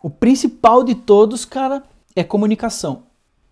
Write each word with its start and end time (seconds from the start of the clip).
O 0.00 0.08
principal 0.08 0.84
de 0.84 0.94
todos, 0.94 1.44
cara, 1.44 1.82
é 2.14 2.22
comunicação. 2.22 3.02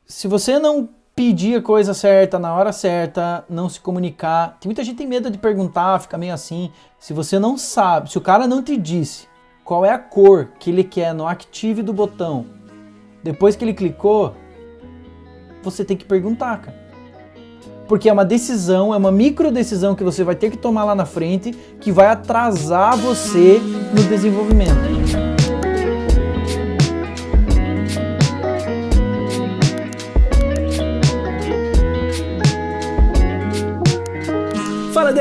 Se 0.06 0.28
você 0.28 0.60
não 0.60 0.88
pedir 1.16 1.58
a 1.58 1.62
coisa 1.62 1.92
certa 1.92 2.38
na 2.38 2.54
hora 2.54 2.72
certa, 2.72 3.44
não 3.48 3.68
se 3.68 3.80
comunicar. 3.80 4.56
Tem 4.60 4.68
muita 4.68 4.84
gente 4.84 4.98
tem 4.98 5.08
medo 5.08 5.28
de 5.28 5.38
perguntar, 5.38 5.98
fica 5.98 6.16
meio 6.16 6.32
assim. 6.32 6.70
Se 7.00 7.12
você 7.12 7.38
não 7.38 7.58
sabe, 7.58 8.12
se 8.12 8.18
o 8.18 8.20
cara 8.20 8.46
não 8.46 8.62
te 8.62 8.76
disse 8.76 9.26
qual 9.64 9.84
é 9.84 9.90
a 9.90 9.98
cor 9.98 10.50
que 10.60 10.70
ele 10.70 10.84
quer 10.84 11.12
no 11.12 11.26
active 11.26 11.82
do 11.82 11.92
botão, 11.92 12.46
depois 13.24 13.56
que 13.56 13.64
ele 13.64 13.74
clicou, 13.74 14.34
você 15.64 15.84
tem 15.84 15.96
que 15.96 16.04
perguntar, 16.04 16.60
cara. 16.60 16.86
Porque 17.88 18.08
é 18.08 18.12
uma 18.12 18.24
decisão, 18.24 18.94
é 18.94 18.96
uma 18.96 19.10
micro 19.10 19.50
decisão 19.50 19.96
que 19.96 20.04
você 20.04 20.22
vai 20.22 20.36
ter 20.36 20.50
que 20.50 20.56
tomar 20.56 20.84
lá 20.84 20.94
na 20.94 21.06
frente 21.06 21.50
que 21.80 21.90
vai 21.90 22.06
atrasar 22.06 22.96
você 22.96 23.60
no 23.92 24.02
desenvolvimento. 24.04 25.35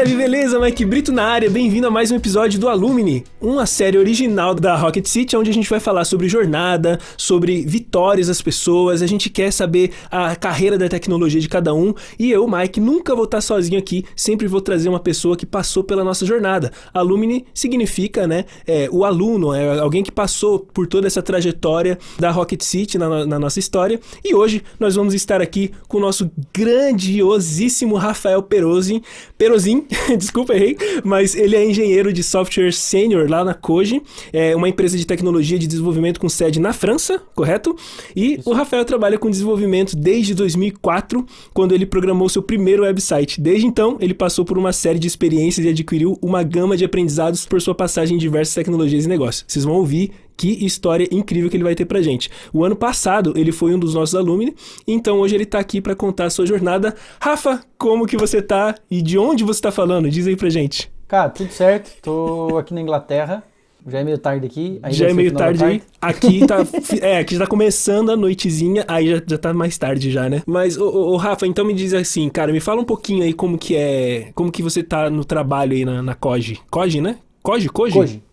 Dev, 0.06 0.18
beleza? 0.18 0.60
Mike 0.60 0.86
Brito 0.86 1.12
na 1.12 1.24
área, 1.24 1.50
bem-vindo 1.50 1.88
a 1.88 1.92
mais 1.92 2.12
um 2.12 2.16
episódio 2.16 2.60
do 2.60 2.70
Alumni, 2.70 3.24
uma 3.42 3.66
série 3.66 3.98
original 3.98 4.54
da 4.54 4.76
Rocket 4.76 5.08
City, 5.08 5.36
onde 5.36 5.50
a 5.50 5.54
gente 5.54 5.68
vai 5.68 5.80
falar 5.80 6.06
sobre 6.06 6.30
jornada, 6.30 7.00
sobre 7.18 7.64
vitórias 7.66 8.28
das 8.28 8.40
pessoas, 8.40 9.02
a 9.02 9.08
gente 9.08 9.32
quer 9.32 9.52
saber 9.52 9.92
a 10.12 10.36
carreira 10.36 10.78
da 10.78 10.88
tecnologia 10.88 11.42
de 11.42 11.50
cada 11.50 11.74
um, 11.74 11.94
e 12.20 12.32
eu, 12.32 12.48
Mike, 12.48 12.80
nunca 12.80 13.16
vou 13.16 13.26
estar 13.26 13.42
sozinho 13.42 13.80
aqui, 13.80 14.06
sempre 14.16 14.48
vou 14.48 14.62
trazer 14.62 14.90
uma 14.90 15.00
pessoa 15.00 15.36
que 15.36 15.46
passou 15.46 15.84
pela 15.84 16.04
nossa 16.04 16.24
jornada. 16.24 16.72
Alumni 16.94 17.46
significa, 17.52 18.28
né, 18.28 18.46
é, 18.68 18.88
o 18.92 19.06
aluno, 19.06 19.54
é 19.54 19.80
alguém 19.80 20.04
que 20.04 20.12
passou 20.12 20.60
por 20.60 20.86
toda 20.86 21.08
essa 21.08 21.22
trajetória 21.24 21.98
da 22.20 22.30
Rocket 22.30 22.62
City 22.62 23.00
na, 23.00 23.26
na 23.26 23.40
nossa 23.40 23.58
história, 23.58 24.00
e 24.24 24.36
hoje 24.36 24.62
nós 24.80 24.96
vamos 24.96 25.16
estar 25.16 25.42
aqui 25.42 25.72
com 25.88 25.98
o 25.98 26.02
nosso 26.02 26.30
grandiosíssimo 26.54 27.96
Rafael 27.96 28.44
Perozzi, 28.44 29.02
Perozzi 29.36 29.84
desculpa, 30.18 30.54
errei, 30.54 30.78
mas 31.04 31.36
ele 31.36 31.56
é 31.56 31.66
engenheiro 31.66 32.12
de 32.12 32.24
software 32.24 32.72
sênior 32.72 33.30
lá 33.30 33.44
na 33.44 33.54
Koji, 33.54 34.02
é 34.32 34.56
uma 34.56 34.70
empresa 34.70 34.98
de 34.98 35.06
tecnologia 35.06 35.58
de 35.58 35.68
desenvolvimento 35.68 36.20
com 36.20 36.30
sede 36.30 36.60
na 36.60 36.74
França, 36.74 37.22
correto? 37.36 37.76
E 38.16 38.36
Isso. 38.36 38.50
o 38.50 38.54
Rafael 38.54 38.86
trabalha 38.86 39.18
com 39.18 39.30
desenvolvimento 39.30 39.96
desde 39.96 40.34
2004, 40.34 41.26
quando 41.54 41.74
ele 41.74 41.86
programou 41.86 42.30
seu 42.30 42.42
primeiro 42.42 42.84
website. 42.84 43.42
Desde 43.42 43.66
então, 43.66 43.98
ele 44.00 44.14
passou 44.14 44.46
por 44.46 44.58
uma 44.58 44.74
série 44.74 45.00
de 45.00 45.08
experiências 45.08 45.66
e 45.66 45.70
adquiriu 45.70 46.18
uma 46.22 46.44
gama 46.44 46.78
de 46.78 46.86
aprendizados 46.86 47.46
por 47.46 47.62
sua 47.62 47.76
passagem 47.76 48.16
em 48.16 48.20
diversas 48.20 48.54
tecnologias 48.54 49.06
e 49.06 49.10
negócios. 49.10 49.46
Vocês 49.48 49.66
vão 49.66 49.76
ouvir 49.76 50.12
que 50.36 50.66
história 50.66 51.08
incrível 51.12 51.50
que 51.50 51.58
ele 51.58 51.64
vai 51.64 51.76
ter 51.76 51.86
pra 51.86 52.02
gente. 52.02 52.30
O 52.54 52.64
ano 52.64 52.76
passado 52.76 53.34
ele 53.36 53.52
foi 53.52 53.74
um 53.74 53.80
dos 53.80 53.94
nossos 53.94 54.16
alunos, 54.16 54.54
então 54.88 55.20
hoje 55.20 55.36
ele 55.36 55.46
tá 55.46 55.60
aqui 55.60 55.82
para 55.82 55.96
contar 55.96 56.26
a 56.26 56.30
sua 56.30 56.46
jornada. 56.46 56.96
Rafa, 57.20 57.62
como 57.78 58.06
que 58.06 58.18
você 58.18 58.42
tá 58.42 58.76
e 58.90 59.02
de 59.02 59.18
onde 59.18 59.44
você 59.44 59.62
tá 59.62 59.72
falando? 59.72 60.10
Diz 60.10 60.28
aí 60.28 60.36
pra 60.36 60.50
gente. 60.50 60.92
Cara, 61.08 61.30
tudo 61.30 61.52
certo. 61.52 61.92
Tô 62.02 62.58
aqui 62.58 62.74
na 62.74 62.82
Inglaterra. 62.82 63.44
Já 63.88 64.00
é 64.00 64.04
meio 64.04 64.18
tarde 64.18 64.48
aqui. 64.48 64.80
já 64.90 65.10
é 65.10 65.14
meio 65.14 65.32
tarde, 65.32 65.60
tarde 65.60 65.76
aí. 65.76 65.84
Aqui 66.02 66.48
tá. 66.48 66.58
é, 67.02 67.20
aqui 67.20 67.36
já 67.36 67.42
tá 67.42 67.48
começando 67.48 68.12
a 68.12 68.18
noitezinha, 68.18 68.84
aí 68.88 69.08
já, 69.08 69.22
já 69.26 69.38
tá 69.38 69.54
mais 69.54 69.78
tarde 69.78 70.10
já, 70.10 70.28
né? 70.28 70.42
Mas, 70.48 70.76
ô, 70.76 70.90
ô, 70.90 71.18
Rafa, 71.18 71.46
então 71.46 71.64
me 71.64 71.74
diz 71.74 71.94
assim, 71.94 72.28
cara, 72.30 72.52
me 72.52 72.60
fala 72.60 72.82
um 72.82 72.86
pouquinho 72.86 73.24
aí 73.24 73.32
como 73.32 73.60
que 73.60 73.76
é. 73.76 74.32
Como 74.34 74.52
que 74.52 74.64
você 74.64 74.82
tá 74.82 75.08
no 75.08 75.24
trabalho 75.24 75.74
aí 75.74 75.86
na, 75.86 76.02
na 76.02 76.16
Koji. 76.16 76.60
Koji, 76.72 77.00
né? 77.00 77.18
Koji? 77.44 77.70
Koji? 77.70 77.94
Koji. 77.94 78.24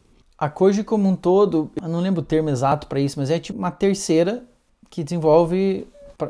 A 0.42 0.48
Koji 0.48 0.82
como 0.82 1.08
um 1.08 1.14
todo, 1.14 1.70
eu 1.80 1.88
não 1.88 2.00
lembro 2.00 2.20
o 2.20 2.24
termo 2.24 2.50
exato 2.50 2.88
para 2.88 2.98
isso, 2.98 3.16
mas 3.16 3.30
é 3.30 3.38
tipo 3.38 3.56
uma 3.56 3.70
terceira 3.70 4.42
que 4.90 5.04
desenvolve 5.04 5.86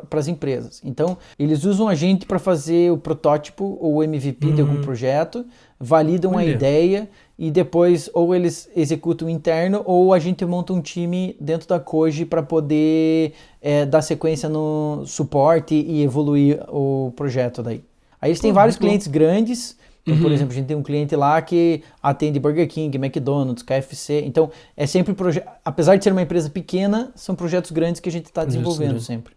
para 0.07 0.19
as 0.19 0.27
empresas. 0.27 0.79
Então, 0.85 1.17
eles 1.37 1.63
usam 1.63 1.87
a 1.87 1.95
gente 1.95 2.27
para 2.27 2.37
fazer 2.37 2.91
o 2.91 2.97
protótipo 2.99 3.75
ou 3.81 3.95
o 3.95 4.03
MVP 4.03 4.45
uhum. 4.45 4.53
de 4.53 4.61
algum 4.61 4.75
uhum. 4.75 4.81
projeto, 4.83 5.43
validam 5.79 6.35
Olha. 6.35 6.47
a 6.47 6.51
ideia 6.51 7.09
e 7.39 7.49
depois 7.49 8.07
ou 8.13 8.35
eles 8.35 8.69
executam 8.75 9.27
interno 9.27 9.81
ou 9.83 10.13
a 10.13 10.19
gente 10.19 10.45
monta 10.45 10.73
um 10.73 10.79
time 10.79 11.35
dentro 11.41 11.67
da 11.67 11.79
Koji 11.79 12.25
para 12.27 12.43
poder 12.43 13.33
é, 13.59 13.83
dar 13.83 14.03
sequência 14.03 14.47
no 14.47 15.05
suporte 15.07 15.73
e 15.73 16.03
evoluir 16.03 16.63
o 16.69 17.11
projeto 17.15 17.63
daí. 17.63 17.83
Aí 18.23 18.29
eles 18.29 18.39
têm 18.39 18.51
uhum. 18.51 18.55
vários 18.55 18.77
clientes 18.77 19.07
grandes 19.07 19.77
então, 20.03 20.17
uhum. 20.17 20.21
por 20.21 20.31
exemplo, 20.31 20.51
a 20.51 20.55
gente 20.55 20.65
tem 20.67 20.75
um 20.75 20.83
cliente 20.83 21.15
lá 21.15 21.41
que 21.41 21.81
atende 22.01 22.37
Burger 22.37 22.67
King, 22.67 22.97
McDonald's, 22.97 23.63
KFC. 23.63 24.21
Então, 24.25 24.51
é 24.75 24.85
sempre 24.85 25.13
projeto. 25.13 25.47
Apesar 25.63 25.95
de 25.95 26.03
ser 26.03 26.11
uma 26.11 26.21
empresa 26.21 26.49
pequena, 26.49 27.11
são 27.15 27.35
projetos 27.35 27.71
grandes 27.71 28.01
que 28.01 28.09
a 28.09 28.11
gente 28.11 28.25
está 28.25 28.43
desenvolvendo 28.43 28.99
sempre. 28.99 29.33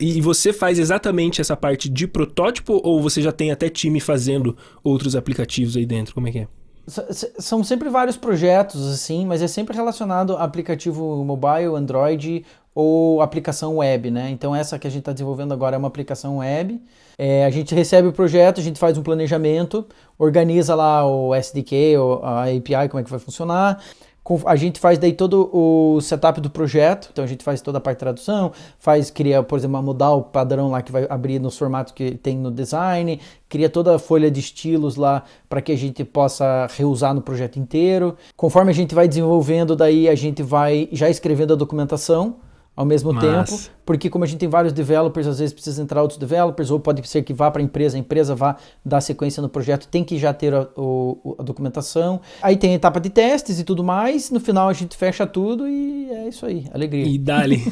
E 0.00 0.20
você 0.20 0.52
faz 0.52 0.78
exatamente 0.78 1.40
essa 1.40 1.56
parte 1.56 1.88
de 1.88 2.08
protótipo 2.08 2.80
ou 2.82 3.00
você 3.00 3.22
já 3.22 3.30
tem 3.30 3.52
até 3.52 3.68
time 3.68 4.00
fazendo 4.00 4.56
outros 4.82 5.14
aplicativos 5.14 5.76
aí 5.76 5.86
dentro? 5.86 6.14
Como 6.14 6.26
é 6.26 6.32
que 6.32 6.38
é? 6.40 6.48
São 7.38 7.62
sempre 7.62 7.88
vários 7.88 8.16
projetos, 8.16 8.84
assim, 8.88 9.24
mas 9.24 9.42
é 9.42 9.46
sempre 9.46 9.76
relacionado 9.76 10.36
a 10.36 10.42
aplicativo 10.42 11.22
mobile, 11.24 11.76
Android 11.76 12.44
ou 12.74 13.20
aplicação 13.20 13.76
web, 13.76 14.10
né? 14.10 14.30
Então 14.30 14.54
essa 14.54 14.78
que 14.78 14.86
a 14.86 14.90
gente 14.90 15.00
está 15.00 15.12
desenvolvendo 15.12 15.52
agora 15.52 15.76
é 15.76 15.78
uma 15.78 15.88
aplicação 15.88 16.38
web. 16.38 16.80
É, 17.18 17.44
a 17.44 17.50
gente 17.50 17.74
recebe 17.74 18.08
o 18.08 18.12
projeto, 18.12 18.60
a 18.60 18.62
gente 18.62 18.78
faz 18.78 18.96
um 18.96 19.02
planejamento, 19.02 19.86
organiza 20.18 20.74
lá 20.74 21.04
o 21.06 21.34
SDK, 21.34 21.96
a 22.22 22.44
API, 22.44 22.88
como 22.88 23.00
é 23.00 23.04
que 23.04 23.10
vai 23.10 23.18
funcionar. 23.18 23.82
A 24.46 24.54
gente 24.54 24.78
faz 24.78 24.96
daí 24.96 25.12
todo 25.12 25.50
o 25.52 26.00
setup 26.00 26.40
do 26.40 26.48
projeto, 26.50 27.08
então 27.10 27.24
a 27.24 27.26
gente 27.26 27.42
faz 27.42 27.60
toda 27.60 27.78
a 27.78 27.80
parte 27.80 27.96
de 27.96 28.00
tradução, 28.00 28.52
faz, 28.78 29.10
cria, 29.10 29.42
por 29.42 29.58
exemplo, 29.58 29.76
uma 29.76 29.82
modal 29.82 30.22
padrão 30.22 30.70
lá 30.70 30.82
que 30.82 30.92
vai 30.92 31.04
abrir 31.10 31.40
nos 31.40 31.58
formatos 31.58 31.92
que 31.92 32.12
tem 32.12 32.36
no 32.36 32.50
design, 32.50 33.18
cria 33.48 33.68
toda 33.68 33.96
a 33.96 33.98
folha 33.98 34.30
de 34.30 34.38
estilos 34.38 34.94
lá 34.94 35.24
para 35.48 35.60
que 35.60 35.72
a 35.72 35.76
gente 35.76 36.04
possa 36.04 36.68
reusar 36.76 37.12
no 37.12 37.22
projeto 37.22 37.58
inteiro. 37.58 38.16
Conforme 38.36 38.70
a 38.70 38.74
gente 38.74 38.94
vai 38.94 39.08
desenvolvendo, 39.08 39.74
daí 39.74 40.08
a 40.08 40.14
gente 40.14 40.44
vai 40.44 40.88
já 40.92 41.10
escrevendo 41.10 41.54
a 41.54 41.56
documentação, 41.56 42.36
ao 42.80 42.86
mesmo 42.86 43.12
Mas... 43.12 43.22
tempo, 43.22 43.62
porque 43.84 44.08
como 44.08 44.24
a 44.24 44.26
gente 44.26 44.40
tem 44.40 44.48
vários 44.48 44.72
developers, 44.72 45.26
às 45.26 45.38
vezes 45.38 45.52
precisa 45.52 45.82
entrar 45.82 46.00
outros 46.00 46.18
developers, 46.18 46.70
ou 46.70 46.80
pode 46.80 47.06
ser 47.06 47.22
que 47.22 47.34
vá 47.34 47.50
para 47.50 47.60
a 47.60 47.64
empresa, 47.64 47.98
a 47.98 48.00
empresa 48.00 48.34
vá 48.34 48.56
dar 48.82 49.02
sequência 49.02 49.42
no 49.42 49.50
projeto, 49.50 49.86
tem 49.86 50.02
que 50.02 50.16
já 50.16 50.32
ter 50.32 50.54
a, 50.54 50.66
o, 50.74 51.36
a, 51.38 51.42
documentação. 51.42 52.22
Aí 52.40 52.56
tem 52.56 52.72
a 52.72 52.76
etapa 52.76 52.98
de 52.98 53.10
testes 53.10 53.60
e 53.60 53.64
tudo 53.64 53.84
mais, 53.84 54.30
no 54.30 54.40
final 54.40 54.66
a 54.66 54.72
gente 54.72 54.96
fecha 54.96 55.26
tudo 55.26 55.68
e 55.68 56.08
é 56.10 56.28
isso 56.28 56.46
aí, 56.46 56.64
alegria. 56.72 57.06
E 57.06 57.18
dali. 57.18 57.62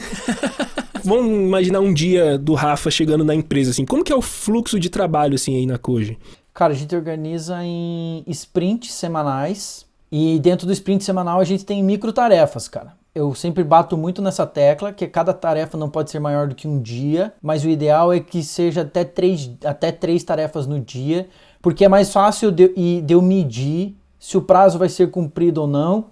Vamos 1.02 1.26
imaginar 1.26 1.80
um 1.80 1.94
dia 1.94 2.36
do 2.36 2.52
Rafa 2.52 2.90
chegando 2.90 3.25
na 3.25 3.34
empresa, 3.34 3.70
assim, 3.70 3.86
como 3.86 4.04
que 4.04 4.12
é 4.12 4.16
o 4.16 4.20
fluxo 4.20 4.78
de 4.78 4.90
trabalho, 4.90 5.36
assim, 5.36 5.56
aí 5.56 5.64
na 5.64 5.78
Koji? 5.78 6.19
Cara, 6.52 6.75
a 6.75 6.76
gente 6.76 6.94
organiza 6.94 7.64
em 7.64 8.22
sprints 8.26 8.92
semanais, 8.92 9.86
e 10.12 10.38
dentro 10.38 10.66
do 10.66 10.72
sprint 10.75 11.02
semanal 11.02 11.40
a 11.40 11.44
gente 11.44 11.64
tem 11.64 11.82
micro 11.82 12.12
tarefas, 12.12 12.69
cara 12.69 12.98
eu 13.19 13.34
sempre 13.34 13.65
bato 13.65 13.97
muito 13.97 14.23
nessa 14.23 14.47
tecla, 14.47 14.93
que 14.93 15.06
cada 15.09 15.34
tarefa 15.34 15.77
não 15.77 15.91
pode 15.91 16.11
ser 16.11 16.21
maior 16.21 16.47
do 16.47 16.55
que 16.55 16.69
um 16.69 16.81
dia, 16.81 17.34
mas 17.43 17.65
o 17.65 17.69
ideal 17.69 18.12
é 18.12 18.21
que 18.21 18.45
seja 18.45 18.83
até 18.83 19.03
três, 19.05 19.51
até 19.65 19.91
três 19.91 20.23
tarefas 20.23 20.69
no 20.69 20.79
dia, 20.79 21.29
porque 21.61 21.84
é 21.84 21.89
mais 21.89 22.12
fácil 22.12 22.53
de, 22.53 23.03
de 23.03 23.12
eu 23.12 23.21
medir 23.21 23.97
se 24.21 24.37
o 24.37 24.43
prazo 24.43 24.79
vai 24.79 24.89
ser 24.89 25.11
cumprido 25.11 25.62
ou 25.62 25.67
não. 25.67 26.06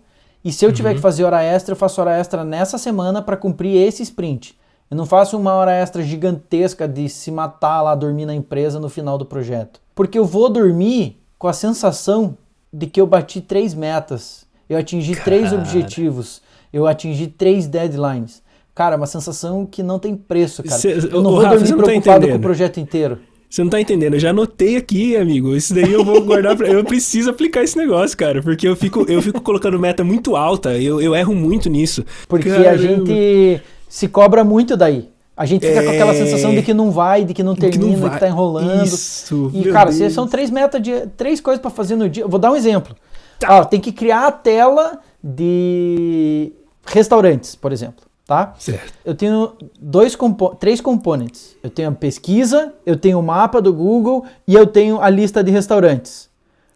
E 0.45 0.53
se 0.53 0.65
eu 0.65 0.73
tiver 0.73 0.91
que 0.91 0.97
uhum. 0.97 1.03
fazer 1.03 1.25
hora 1.25 1.43
extra, 1.43 1.73
eu 1.73 1.77
faço 1.77 2.01
hora 2.01 2.19
extra 2.19 2.45
nessa 2.45 2.77
semana 2.77 3.23
para 3.23 3.37
cumprir 3.37 3.77
esse 3.77 4.03
sprint. 4.03 4.59
Eu 4.91 4.97
não 4.97 5.07
faço 5.07 5.37
uma 5.39 5.53
hora 5.53 5.73
extra 5.73 6.03
gigantesca 6.03 6.89
de 6.89 7.09
se 7.09 7.31
matar 7.31 7.83
lá, 7.83 7.95
dormir 7.95 8.27
na 8.27 8.35
empresa 8.35 8.81
no 8.81 8.89
final 8.89 9.17
do 9.17 9.27
projeto. 9.27 9.81
Porque 9.95 10.19
eu 10.19 10.25
vou 10.25 10.49
dormir 10.49 11.21
com 11.39 11.47
a 11.47 11.53
sensação 11.53 12.37
de 12.73 12.87
que 12.87 13.01
eu 13.01 13.07
bati 13.07 13.41
três 13.41 13.75
metas, 13.75 14.45
eu 14.69 14.77
atingi 14.77 15.13
Cara. 15.13 15.25
três 15.25 15.53
objetivos 15.53 16.43
eu 16.77 16.87
atingi 16.87 17.27
três 17.27 17.67
deadlines. 17.67 18.43
Cara, 18.75 18.97
é 18.97 18.99
uma 18.99 19.07
sensação 19.07 19.65
que 19.65 19.83
não 19.83 19.99
tem 19.99 20.15
preço, 20.15 20.63
cara. 20.63 20.77
Cê, 20.77 20.93
eu 21.11 21.23
não 21.23 21.31
vou 21.31 21.41
Rafa, 21.41 21.57
dormir 21.57 21.71
tá 21.71 21.83
preocupado 21.83 22.27
tá 22.27 22.33
com 22.33 22.39
o 22.39 22.41
projeto 22.41 22.79
inteiro. 22.79 23.19
Você 23.49 23.63
não 23.63 23.71
tá 23.71 23.81
entendendo, 23.81 24.15
eu 24.15 24.21
já 24.21 24.31
anotei 24.31 24.77
aqui, 24.77 25.17
amigo. 25.17 25.57
Isso 25.57 25.73
daí 25.73 25.91
eu 25.91 26.05
vou 26.05 26.21
guardar 26.21 26.55
pra... 26.55 26.69
Eu 26.69 26.85
preciso 26.85 27.31
aplicar 27.31 27.63
esse 27.63 27.79
negócio, 27.79 28.15
cara. 28.15 28.43
Porque 28.43 28.69
eu 28.69 28.77
fico, 28.77 29.07
eu 29.09 29.23
fico 29.23 29.41
colocando 29.41 29.79
meta 29.79 30.05
muito 30.05 30.37
alta. 30.37 30.77
Eu, 30.77 31.01
eu 31.01 31.15
erro 31.15 31.35
muito 31.35 31.71
nisso. 31.71 32.05
Porque 32.29 32.51
Caramba. 32.51 32.71
a 32.71 32.77
gente 32.77 33.63
se 33.89 34.09
cobra 34.09 34.45
muito 34.45 34.77
daí. 34.77 35.09
A 35.35 35.47
gente 35.47 35.67
fica 35.67 35.81
é... 35.81 35.83
com 35.83 35.91
aquela 35.91 36.13
é. 36.13 36.15
sensação 36.15 36.55
de 36.55 36.61
que 36.61 36.75
não 36.75 36.91
vai, 36.91 37.25
de 37.25 37.33
que 37.33 37.43
não 37.43 37.55
termina, 37.55 37.95
que, 37.95 38.01
não 38.01 38.11
que 38.11 38.21
tá 38.21 38.29
enrolando. 38.29 38.85
Isso. 38.85 39.51
E, 39.55 39.65
cara, 39.71 39.91
se 39.93 40.11
são 40.11 40.27
três 40.27 40.51
metas 40.51 40.83
de. 40.83 41.07
três 41.17 41.41
coisas 41.41 41.63
para 41.63 41.71
fazer 41.71 41.97
no 41.97 42.11
dia. 42.11 42.25
Eu 42.25 42.29
vou 42.29 42.39
dar 42.39 42.51
um 42.51 42.57
exemplo. 42.57 42.95
Tá. 43.39 43.61
Ó, 43.61 43.65
tem 43.65 43.81
que 43.81 43.93
criar 43.93 44.27
a 44.27 44.33
tela 44.33 44.99
de 45.23 46.53
restaurantes, 46.97 47.55
por 47.55 47.73
exemplo. 47.73 48.05
Tá? 48.27 48.55
Certo. 48.59 48.93
Eu 49.05 49.15
tenho 49.15 49.53
dois 49.81 50.17
compo 50.17 50.57
três 50.57 50.81
componentes. 50.81 51.57
Eu 51.63 51.71
tenho 51.71 51.91
a 51.91 51.93
pesquisa, 51.93 52.73
eu 52.85 52.97
tenho 52.97 53.21
o 53.21 53.23
mapa 53.23 53.63
do 53.63 53.73
Google 53.73 54.25
e 54.49 54.55
eu 54.55 54.67
tenho 54.67 55.01
a 55.01 55.09
lista 55.09 55.45
de 55.45 55.53
restaurantes. 55.53 56.29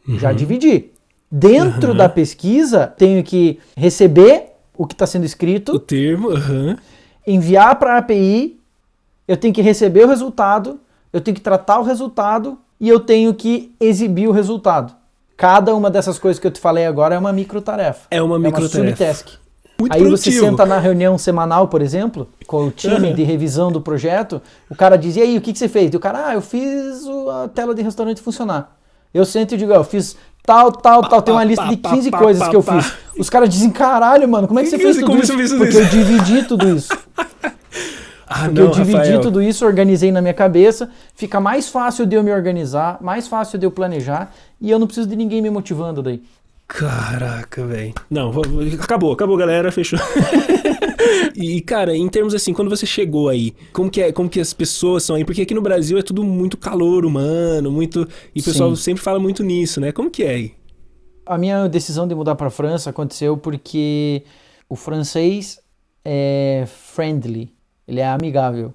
Uhum. 0.07 0.17
Já 0.17 0.33
dividi. 0.33 0.93
Dentro 1.29 1.91
uhum. 1.91 1.97
da 1.97 2.09
pesquisa, 2.09 2.87
tenho 2.87 3.25
que 3.25 3.59
receber 3.77 4.53
o 4.79 4.87
que 4.87 4.95
está 4.95 5.07
sendo 5.07 5.25
escrito. 5.25 5.73
O 5.73 5.79
termo, 5.81 6.31
aham. 6.31 6.77
enviar 7.27 7.77
para 7.81 7.95
a 7.95 7.99
API, 7.99 8.61
eu 9.27 9.37
tenho 9.37 9.53
que 9.53 9.63
receber 9.63 10.05
o 10.05 10.09
resultado, 10.09 10.79
eu 11.13 11.21
tenho 11.21 11.35
que 11.35 11.41
tratar 11.41 11.81
o 11.81 11.83
resultado 11.83 12.59
e 12.81 12.89
eu 12.89 13.01
tenho 13.01 13.35
que 13.35 13.75
exibir 13.81 14.29
o 14.29 14.33
resultado. 14.33 14.95
Cada 15.37 15.75
uma 15.75 15.91
dessas 15.91 16.19
coisas 16.19 16.39
que 16.39 16.47
eu 16.47 16.51
te 16.51 16.61
falei 16.61 16.87
agora 16.87 17.15
é 17.15 17.19
uma 17.19 17.33
microtarefa. 17.33 18.07
É 18.11 18.23
uma 18.23 18.37
É 18.37 18.39
uma 18.39 18.39
microtarefa. 18.39 18.97
subtask. 18.97 19.40
Muito 19.81 19.93
Aí 19.95 20.01
você 20.03 20.31
produtivo. 20.31 20.45
senta 20.47 20.67
na 20.67 20.79
reunião 20.79 21.17
semanal, 21.19 21.69
por 21.69 21.81
exemplo, 21.83 22.29
com 22.47 22.67
o 22.67 22.71
time 22.71 23.13
de 23.15 23.23
revisão 23.23 23.73
do 23.73 23.81
projeto, 23.81 24.41
o 24.69 24.75
cara 24.77 24.97
diz, 24.97 25.17
e 25.17 25.23
aí, 25.23 25.37
o 25.37 25.41
que, 25.41 25.53
que 25.53 25.59
você 25.59 25.69
fez? 25.69 25.93
E 25.93 25.97
o 25.97 26.01
cara, 26.01 26.29
ah, 26.29 26.35
eu 26.35 26.43
fiz 26.43 27.03
a 27.45 27.49
tela 27.49 27.75
de 27.75 27.83
restaurante 27.83 28.21
funcionar. 28.21 28.77
Eu 29.13 29.25
sento 29.25 29.55
e 29.55 29.57
digo, 29.57 29.73
"Ah, 29.73 29.77
eu 29.77 29.85
fiz 29.85 30.17
tal, 30.45 30.71
tal, 30.71 31.03
tal, 31.09 31.21
tem 31.23 31.35
uma 31.35 31.43
lista 31.45 31.67
de 31.67 31.77
pá, 31.77 31.91
15 31.91 32.11
pá, 32.11 32.19
coisas 32.19 32.47
que 32.49 32.55
eu 32.57 32.63
fiz. 32.63 32.93
Os 33.19 33.29
caras 33.29 33.49
dizem, 33.49 33.71
caralho, 33.71 34.29
mano, 34.29 34.47
como 34.47 34.61
é 34.61 34.63
que 34.63 34.69
você 34.71 34.79
fez 34.79 34.97
tudo 34.99 35.17
isso? 35.19 35.37
você 35.37 35.57
Porque 35.57 35.71
isso? 35.71 35.79
eu 35.81 35.87
dividi 35.87 36.43
tudo 36.45 36.69
isso. 36.77 36.89
Ah, 38.33 38.45
Porque 38.45 38.61
não, 38.61 38.67
eu 38.67 38.71
dividi 38.71 38.97
Rafael. 38.97 39.21
tudo 39.21 39.43
isso, 39.43 39.67
organizei 39.67 40.13
na 40.13 40.21
minha 40.23 40.33
cabeça, 40.33 40.89
fica 41.17 41.41
mais 41.41 41.69
fácil 41.69 42.07
de 42.07 42.15
eu 42.15 42.23
me 42.23 42.33
organizar, 42.33 42.97
mais 43.01 43.27
fácil 43.27 43.59
de 43.59 43.67
eu 43.67 43.73
planejar, 43.73 44.33
e 44.61 44.71
eu 44.71 44.79
não 44.79 44.87
preciso 44.87 45.09
de 45.09 45.17
ninguém 45.17 45.43
me 45.43 45.51
motivando 45.51 46.01
daí. 46.01 46.23
Caraca, 46.71 47.67
velho. 47.67 47.93
Não, 48.09 48.31
acabou, 48.81 49.13
acabou, 49.13 49.37
galera, 49.37 49.73
fechou. 49.73 49.99
e, 51.35 51.61
cara, 51.61 51.97
em 51.97 52.09
termos 52.09 52.33
assim, 52.33 52.55
quando 52.55 52.71
você 52.71 52.87
chegou 52.87 53.29
aí, 53.29 53.53
como 53.73 53.91
que, 53.91 54.01
é, 54.01 54.13
como 54.13 54.31
que 54.31 54.39
as 54.39 54.55
pessoas 54.55 55.03
são 55.03 55.17
aí? 55.17 55.25
Porque 55.25 55.43
aqui 55.43 55.53
no 55.53 55.61
Brasil 55.61 55.99
é 55.99 56.03
tudo 56.03 56.23
muito 56.23 56.57
calor 56.57 57.05
humano, 57.05 57.73
muito. 57.73 58.09
E 58.33 58.41
o 58.41 58.45
pessoal 58.45 58.75
Sim. 58.77 58.83
sempre 58.83 59.03
fala 59.03 59.19
muito 59.19 59.43
nisso, 59.43 59.81
né? 59.81 59.91
Como 59.91 60.09
que 60.09 60.23
é 60.23 60.31
aí? 60.31 60.55
A 61.27 61.37
minha 61.37 61.69
decisão 61.69 62.07
de 62.07 62.15
mudar 62.15 62.37
para 62.37 62.47
a 62.47 62.51
França 62.51 62.91
aconteceu 62.91 63.37
porque 63.37 64.23
o 64.69 64.77
francês 64.77 65.59
é 66.05 66.65
friendly, 66.95 67.53
ele 67.87 67.99
é 67.99 68.07
amigável. 68.07 68.73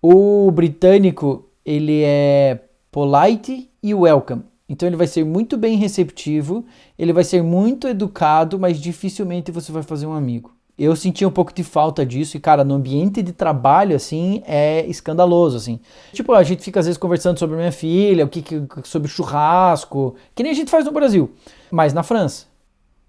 O 0.00 0.48
britânico, 0.52 1.50
ele 1.64 2.02
é 2.04 2.60
polite 2.92 3.68
e 3.82 3.92
welcome. 3.92 4.44
Então 4.68 4.88
ele 4.88 4.96
vai 4.96 5.06
ser 5.06 5.24
muito 5.24 5.56
bem 5.56 5.76
receptivo, 5.76 6.64
ele 6.98 7.12
vai 7.12 7.22
ser 7.24 7.42
muito 7.42 7.86
educado, 7.86 8.58
mas 8.58 8.80
dificilmente 8.80 9.50
você 9.52 9.70
vai 9.70 9.82
fazer 9.82 10.06
um 10.06 10.12
amigo. 10.12 10.54
Eu 10.76 10.96
senti 10.96 11.24
um 11.24 11.30
pouco 11.30 11.54
de 11.54 11.62
falta 11.62 12.04
disso 12.04 12.36
e, 12.36 12.40
cara, 12.40 12.64
no 12.64 12.74
ambiente 12.74 13.22
de 13.22 13.32
trabalho, 13.32 13.94
assim, 13.94 14.42
é 14.44 14.84
escandaloso, 14.86 15.56
assim. 15.56 15.78
Tipo, 16.12 16.32
a 16.32 16.42
gente 16.42 16.64
fica 16.64 16.80
às 16.80 16.86
vezes 16.86 16.98
conversando 16.98 17.38
sobre 17.38 17.56
minha 17.56 17.70
filha, 17.70 18.24
o 18.24 18.28
que, 18.28 18.42
que 18.42 18.60
sobre 18.82 19.08
churrasco, 19.08 20.16
que 20.34 20.42
nem 20.42 20.50
a 20.50 20.54
gente 20.54 20.70
faz 20.72 20.84
no 20.84 20.90
Brasil, 20.90 21.30
mas 21.70 21.92
na 21.92 22.02
França. 22.02 22.46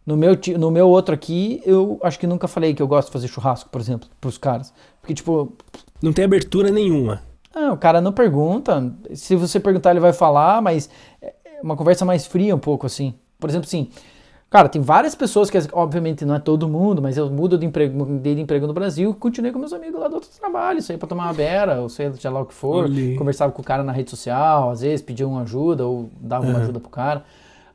No 0.06 0.16
meu, 0.16 0.38
no 0.60 0.70
meu 0.70 0.88
outro 0.88 1.16
aqui, 1.16 1.60
eu 1.66 2.00
acho 2.04 2.20
que 2.20 2.28
nunca 2.28 2.48
falei 2.48 2.76
que 2.76 2.82
eu 2.84 2.88
gosto 2.88 3.08
de 3.08 3.14
fazer 3.14 3.28
churrasco, 3.28 3.70
por 3.72 3.82
exemplo, 3.82 4.08
pros 4.22 4.38
caras. 4.38 4.72
Porque, 5.02 5.16
tipo, 5.16 5.54
Não 6.00 6.14
tem 6.14 6.26
abertura 6.26 6.70
nenhuma. 6.70 7.24
ah, 7.56 7.74
o 7.74 7.78
cara 7.78 8.00
não 8.00 8.12
pergunta. 8.12 8.94
Se 9.16 9.36
você 9.36 9.60
perguntar, 9.60 9.90
ele 9.90 10.00
vai 10.00 10.14
falar, 10.14 10.62
mas 10.62 10.88
uma 11.62 11.76
conversa 11.76 12.06
mais 12.06 12.26
fria 12.26 12.56
um 12.56 12.60
pouco, 12.60 12.86
assim. 12.86 13.14
Por 13.40 13.50
exemplo, 13.50 13.68
assim, 13.68 13.90
cara, 14.50 14.70
tem 14.70 14.82
várias 14.82 15.16
pessoas 15.16 15.50
que, 15.50 15.58
obviamente, 15.74 16.24
não 16.26 16.36
é 16.36 16.40
todo 16.40 16.68
mundo, 16.68 17.02
mas 17.02 17.18
eu 17.18 17.30
mudo 17.30 17.58
de 17.58 17.66
emprego, 17.66 17.98
mudei 18.06 18.36
de 18.36 18.42
emprego 18.42 18.66
no 18.68 18.74
Brasil, 18.74 19.14
continuei 19.14 19.52
com 19.52 19.60
meus 19.60 19.74
amigos 19.74 20.00
lá 20.00 20.08
do 20.08 20.16
outro 20.16 20.30
trabalho, 20.40 20.82
saí 20.82 20.98
pra 20.98 21.08
tomar 21.08 21.26
uma 21.26 21.34
beira, 21.34 21.82
ou 21.82 21.90
sei 21.90 22.12
lá 22.26 22.42
o 22.42 22.46
que 22.46 22.54
for, 22.54 22.90
conversava 23.18 23.52
com 23.52 23.62
o 23.62 23.66
cara 23.66 23.84
na 23.84 23.92
rede 23.92 24.10
social, 24.10 24.70
às 24.70 24.82
vezes 24.82 25.02
pedia 25.02 25.28
uma 25.28 25.42
ajuda 25.42 25.86
ou 25.86 26.10
dava 26.20 26.46
uma 26.46 26.54
Aham. 26.54 26.62
ajuda 26.62 26.80
pro 26.80 26.90
cara. 26.90 27.24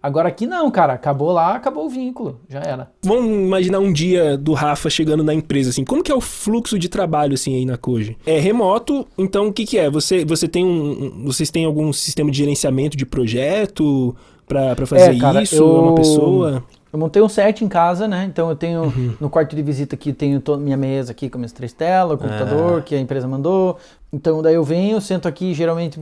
Agora 0.02 0.29
aqui 0.29 0.47
não, 0.47 0.70
cara, 0.70 0.94
acabou 0.94 1.31
lá, 1.31 1.55
acabou 1.55 1.85
o 1.85 1.88
vínculo, 1.91 2.41
já 2.49 2.61
era. 2.61 2.91
Vamos 3.02 3.26
imaginar 3.26 3.81
um 3.81 3.93
dia 3.93 4.37
do 4.38 4.55
Rafa 4.55 4.88
chegando 4.88 5.23
na 5.23 5.35
empresa, 5.35 5.69
assim. 5.70 5.85
Como 5.85 6.02
que 6.02 6.11
é 6.11 6.14
o 6.14 6.20
fluxo 6.23 6.79
de 6.79 6.88
trabalho, 6.88 7.35
assim, 7.35 7.55
aí 7.55 7.67
na 7.67 7.76
Koji? 7.76 8.17
É 8.25 8.38
remoto, 8.38 9.06
então 9.19 9.49
o 9.49 9.52
que 9.52 9.67
que 9.67 9.76
é? 9.79 9.91
Você, 9.91 10.25
você 10.25 10.49
tem 10.49 10.64
um... 10.64 11.25
Vocês 11.26 11.50
têm 11.50 11.67
algum 11.67 11.93
sistema 11.93 12.31
de 12.31 12.38
gerenciamento 12.38 12.97
de 12.97 13.05
projeto 13.05 14.17
pra, 14.47 14.75
pra 14.75 14.87
fazer 14.87 15.14
É, 15.17 15.19
cara, 15.19 15.43
isso? 15.43 15.56
eu- 15.56 15.76
É 15.76 15.81
uma 15.81 15.94
pessoa? 15.94 16.64
Eu 16.93 16.99
montei 16.99 17.23
um 17.23 17.29
set 17.29 17.64
em 17.64 17.69
casa, 17.69 18.08
né? 18.08 18.25
Então 18.29 18.49
eu 18.50 18.56
tenho 18.56 18.93
no 19.20 19.31
quarto 19.31 19.55
de 19.55 19.62
visita 19.62 19.94
aqui 19.94 20.12
tenho 20.12 20.41
toda 20.41 20.61
minha 20.61 20.76
mesa 20.76 21.12
aqui 21.12 21.31
com 21.31 21.38
minhas 21.38 21.52
três 21.52 21.73
telas, 21.73 22.14
o 22.14 22.19
computador 22.19 22.82
que 22.82 22.97
a 22.97 22.99
empresa 22.99 23.29
mandou. 23.29 23.76
Então 24.12 24.43
daí 24.43 24.55
eu 24.56 24.64
venho, 24.64 25.00
sento 25.00 25.29
aqui 25.29 25.55
geralmente 25.55 26.00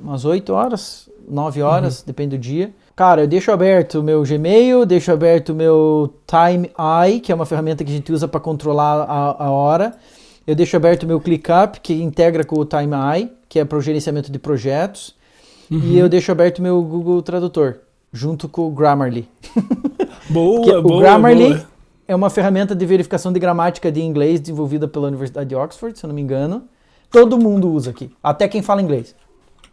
umas 0.00 0.24
8 0.24 0.50
horas, 0.54 1.10
9 1.28 1.60
horas, 1.60 2.02
depende 2.02 2.38
do 2.38 2.40
dia. 2.40 2.72
Cara, 3.00 3.22
eu 3.22 3.26
deixo 3.26 3.50
aberto 3.50 4.00
o 4.00 4.02
meu 4.02 4.22
Gmail, 4.24 4.84
deixo 4.84 5.10
aberto 5.10 5.52
o 5.52 5.54
meu 5.54 6.12
Time 6.26 6.70
Eye, 6.78 7.18
que 7.18 7.32
é 7.32 7.34
uma 7.34 7.46
ferramenta 7.46 7.82
que 7.82 7.90
a 7.90 7.94
gente 7.94 8.12
usa 8.12 8.28
para 8.28 8.38
controlar 8.38 9.06
a, 9.08 9.44
a 9.44 9.50
hora. 9.50 9.94
Eu 10.46 10.54
deixo 10.54 10.76
aberto 10.76 11.04
o 11.04 11.06
meu 11.06 11.18
ClickUp, 11.18 11.80
que 11.82 11.94
integra 11.94 12.44
com 12.44 12.60
o 12.60 12.64
Time 12.66 12.92
Eye, 12.94 13.32
que 13.48 13.58
é 13.58 13.64
para 13.64 13.78
o 13.78 13.80
gerenciamento 13.80 14.30
de 14.30 14.38
projetos. 14.38 15.14
E 15.70 15.96
eu 15.96 16.10
deixo 16.10 16.30
aberto 16.30 16.58
o 16.58 16.62
meu 16.62 16.82
Google 16.82 17.22
Tradutor, 17.22 17.78
junto 18.12 18.46
com 18.50 18.68
o 18.68 18.70
Grammarly. 18.70 19.26
Boa, 20.28 20.82
boa, 20.82 20.98
o 20.98 21.00
Grammarly 21.00 21.54
boa. 21.54 21.66
é 22.06 22.14
uma 22.14 22.28
ferramenta 22.28 22.74
de 22.74 22.84
verificação 22.84 23.32
de 23.32 23.40
gramática 23.40 23.90
de 23.90 24.02
inglês 24.02 24.40
desenvolvida 24.40 24.86
pela 24.86 25.08
Universidade 25.08 25.48
de 25.48 25.54
Oxford, 25.54 25.98
se 25.98 26.04
eu 26.04 26.08
não 26.08 26.14
me 26.14 26.20
engano. 26.20 26.64
Todo 27.10 27.38
mundo 27.38 27.72
usa 27.72 27.92
aqui, 27.92 28.14
até 28.22 28.46
quem 28.46 28.60
fala 28.60 28.82
inglês. 28.82 29.16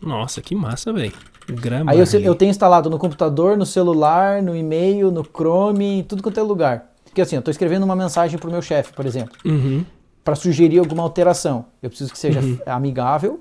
Nossa, 0.01 0.41
que 0.41 0.55
massa, 0.55 0.93
velho. 0.93 1.11
Grammarly. 1.49 2.01
Aí 2.01 2.07
eu, 2.13 2.19
eu 2.21 2.35
tenho 2.35 2.49
instalado 2.49 2.89
no 2.89 2.97
computador, 2.97 3.57
no 3.57 3.65
celular, 3.65 4.41
no 4.41 4.55
e-mail, 4.55 5.11
no 5.11 5.23
Chrome, 5.23 5.99
em 5.99 6.03
tudo 6.03 6.21
quanto 6.21 6.39
é 6.39 6.43
lugar. 6.43 6.91
Porque 7.05 7.21
assim, 7.21 7.35
eu 7.35 7.39
estou 7.39 7.51
escrevendo 7.51 7.83
uma 7.83 7.95
mensagem 7.95 8.37
para 8.37 8.47
o 8.47 8.51
meu 8.51 8.61
chefe, 8.61 8.93
por 8.93 9.05
exemplo, 9.05 9.35
Uhum. 9.45 9.83
para 10.23 10.35
sugerir 10.35 10.79
alguma 10.79 11.03
alteração. 11.03 11.65
Eu 11.81 11.89
preciso 11.89 12.11
que 12.11 12.19
seja 12.19 12.39
amigável 12.65 13.39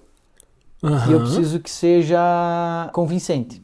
e 1.09 1.13
eu 1.13 1.21
preciso 1.21 1.59
que 1.61 1.71
seja 1.71 2.89
convincente. 2.93 3.63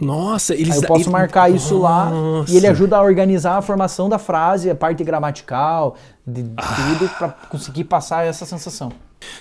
Nossa, 0.00 0.54
eles... 0.54 0.70
Aí 0.74 0.82
eu 0.82 0.88
posso 0.88 1.08
marcar 1.10 1.48
isso 1.48 1.78
lá 1.78 2.10
Nossa. 2.10 2.52
e 2.52 2.56
ele 2.56 2.66
ajuda 2.66 2.96
a 2.96 3.02
organizar 3.02 3.58
a 3.58 3.62
formação 3.62 4.08
da 4.08 4.18
frase, 4.18 4.68
a 4.68 4.74
parte 4.74 5.04
gramatical, 5.04 5.94
de 6.26 6.42
tudo, 6.42 7.08
para 7.16 7.28
conseguir 7.48 7.84
passar 7.84 8.26
essa 8.26 8.44
sensação. 8.44 8.90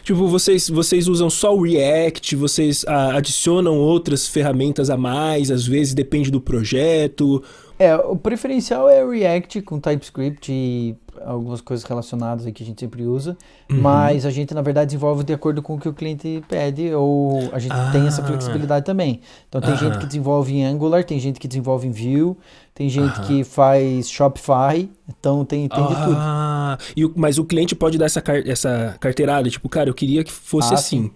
Tipo, 0.04 0.28
vocês, 0.28 0.70
vocês 0.70 1.08
usam 1.08 1.30
só 1.30 1.56
o 1.56 1.64
React, 1.64 2.36
vocês 2.36 2.86
ah, 2.88 3.16
adicionam 3.16 3.78
outras 3.78 4.28
ferramentas 4.28 4.90
a 4.90 4.98
mais, 4.98 5.50
às 5.50 5.66
vezes 5.66 5.94
depende 5.94 6.30
do 6.32 6.42
projeto. 6.42 7.44
É, 7.78 7.96
o 7.96 8.16
preferencial 8.16 8.90
é 8.90 9.04
o 9.04 9.10
React 9.10 9.62
com 9.64 9.80
TypeScript 9.80 10.52
e 10.52 10.96
algumas 11.26 11.62
coisas 11.62 11.86
relacionadas 11.86 12.46
aí 12.46 12.52
que 12.52 12.64
a 12.64 12.66
gente 12.66 12.80
sempre 12.80 13.04
usa, 13.06 13.38
Uhum. 13.72 13.82
mas 13.82 14.26
a 14.26 14.30
gente 14.32 14.54
na 14.54 14.62
verdade 14.62 14.88
desenvolve 14.88 15.24
de 15.24 15.34
acordo 15.34 15.62
com 15.62 15.76
o 15.76 15.80
que 15.80 15.88
o 15.90 15.94
cliente 15.94 16.44
pede 16.48 16.94
ou 16.94 17.50
a 17.52 17.60
gente 17.60 17.74
tem 17.92 18.06
essa 18.08 18.22
Ah. 18.22 18.26
flexibilidade 18.26 18.86
também. 18.86 19.20
Então 19.50 19.60
tem 19.62 19.72
gente 19.78 19.92
Aham. 19.92 20.00
que 20.00 20.06
desenvolve 20.06 20.54
em 20.54 20.66
Angular, 20.66 21.04
tem 21.04 21.20
gente 21.20 21.40
que 21.40 21.48
desenvolve 21.48 21.88
em 21.88 21.92
Vue, 21.92 22.36
tem 22.76 22.90
gente 22.90 23.20
que 23.22 23.44
faz 23.44 24.10
Shopify, 24.10 24.90
então 25.08 25.46
tem, 25.46 25.68
tem 25.68 25.88
de 25.88 25.96
tudo. 25.96 26.16
Ah, 26.18 26.78
e 26.96 27.06
o- 27.06 27.14
mas 27.16 27.38
o 27.38 27.46
cliente 27.46 27.76
pode 27.76 27.98
dar 27.98 28.06
essa, 28.06 28.22
car- 28.22 28.44
essa 28.46 28.96
carteirada, 29.00 29.50
tipo, 29.50 29.68
cara, 29.70 29.90
eu 29.90 29.94
queria 29.94 30.24
que 30.24 30.32
fosse 30.32 30.74
Ah, 30.74 30.78
assim. 30.78 31.12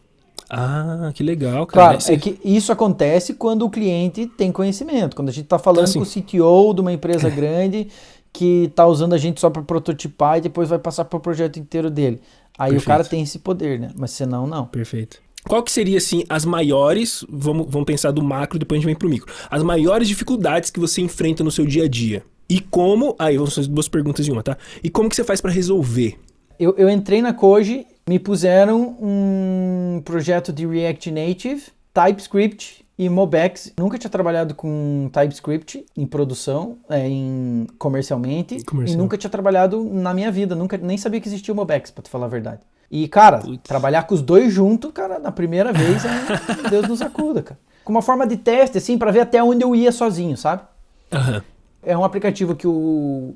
Ah, 0.49 1.11
que 1.13 1.23
legal, 1.23 1.65
cara. 1.65 1.97
Claro, 1.97 2.13
é 2.13 2.17
que 2.17 2.39
isso 2.41 2.71
acontece 2.71 3.33
quando 3.33 3.65
o 3.65 3.69
cliente 3.69 4.25
tem 4.25 4.49
conhecimento. 4.49 5.13
Quando 5.13 5.27
a 5.27 5.31
gente 5.33 5.43
está 5.43 5.59
falando 5.59 5.83
Ah, 5.83 5.87
sim. 5.87 5.99
com 5.99 6.05
o 6.05 6.07
CTO 6.07 6.73
de 6.73 6.79
uma 6.79 6.93
empresa 6.93 7.27
grande 7.29 7.89
que 8.31 8.65
está 8.65 8.85
usando 8.85 9.13
a 9.13 9.17
gente 9.17 9.39
só 9.39 9.49
para 9.49 9.61
prototipar 9.61 10.37
e 10.37 10.41
depois 10.41 10.69
vai 10.69 10.79
passar 10.79 11.05
para 11.05 11.17
o 11.17 11.19
projeto 11.19 11.57
inteiro 11.57 11.89
dele. 11.89 12.21
Aí 12.57 12.71
Perfeito. 12.71 12.83
o 12.83 12.85
cara 12.85 13.03
tem 13.03 13.21
esse 13.21 13.39
poder, 13.39 13.79
né? 13.79 13.89
Mas 13.95 14.11
senão, 14.11 14.47
não. 14.47 14.65
Perfeito. 14.65 15.21
Qual 15.47 15.63
que 15.63 15.71
seria, 15.71 15.97
assim, 15.97 16.23
as 16.27 16.43
maiores, 16.43 17.25
vamos, 17.29 17.67
vamos 17.69 17.85
pensar 17.85 18.11
do 18.11 18.21
macro, 18.21 18.59
depois 18.59 18.77
a 18.77 18.79
gente 18.79 18.85
vem 18.87 18.95
pro 18.95 19.07
micro, 19.07 19.31
as 19.49 19.63
maiores 19.63 20.07
dificuldades 20.07 20.69
que 20.69 20.79
você 20.79 21.01
enfrenta 21.01 21.43
no 21.43 21.51
seu 21.51 21.65
dia 21.65 21.85
a 21.85 21.87
dia? 21.87 22.23
E 22.49 22.59
como, 22.59 23.15
aí 23.17 23.37
vão 23.37 23.47
ser 23.47 23.67
duas 23.67 23.87
perguntas 23.87 24.27
em 24.27 24.31
uma, 24.31 24.43
tá? 24.43 24.57
E 24.83 24.89
como 24.89 25.09
que 25.09 25.15
você 25.15 25.23
faz 25.23 25.39
pra 25.39 25.51
resolver? 25.51 26.17
Eu, 26.59 26.75
eu 26.77 26.89
entrei 26.89 27.21
na 27.21 27.33
Koji, 27.33 27.85
me 28.07 28.19
puseram 28.19 28.97
um 29.01 30.01
projeto 30.03 30.51
de 30.51 30.65
React 30.65 31.11
Native, 31.11 31.63
TypeScript 31.93 32.85
e 32.97 33.07
Mobex. 33.09 33.73
Nunca 33.77 33.97
tinha 33.97 34.09
trabalhado 34.09 34.55
com 34.55 35.09
TypeScript 35.13 35.85
em 35.95 36.05
produção, 36.05 36.77
é, 36.89 37.07
em 37.07 37.67
comercialmente, 37.77 38.63
Comercial. 38.63 38.95
e 38.95 38.97
nunca 38.97 39.17
tinha 39.17 39.29
trabalhado 39.29 39.83
na 39.83 40.13
minha 40.13 40.31
vida, 40.31 40.55
nunca 40.55 40.77
nem 40.77 40.97
sabia 40.97 41.21
que 41.21 41.27
existia 41.27 41.53
o 41.53 41.57
Mobex, 41.57 41.91
pra 41.91 42.01
te 42.03 42.09
falar 42.09 42.25
a 42.25 42.29
verdade. 42.29 42.61
E, 42.89 43.07
cara, 43.07 43.41
trabalhar 43.63 44.03
com 44.03 44.15
os 44.15 44.21
dois 44.21 44.51
juntos, 44.51 44.91
cara, 44.93 45.19
na 45.19 45.31
primeira 45.31 45.71
vez, 45.73 46.03
é, 46.05 46.09
Deus 46.69 46.87
nos 46.87 47.01
acuda, 47.01 47.43
cara. 47.43 47.59
Com 47.83 47.91
uma 47.91 48.01
forma 48.01 48.25
de 48.25 48.37
teste, 48.37 48.77
assim, 48.77 48.97
pra 48.97 49.11
ver 49.11 49.21
até 49.21 49.43
onde 49.43 49.63
eu 49.63 49.75
ia 49.75 49.91
sozinho, 49.91 50.35
sabe? 50.35 50.63
Aham. 51.11 51.41
é 51.83 51.97
um 51.97 52.03
aplicativo 52.03 52.55
que 52.55 52.67
o, 52.67 53.35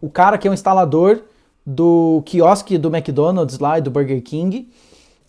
o 0.00 0.08
cara 0.10 0.36
que 0.38 0.48
é 0.48 0.50
o 0.50 0.54
instalador 0.54 1.22
do 1.66 2.22
quiosque 2.26 2.76
do 2.76 2.88
McDonald's 2.94 3.58
lá 3.58 3.78
e 3.78 3.82
do 3.82 3.90
Burger 3.90 4.20
King, 4.22 4.68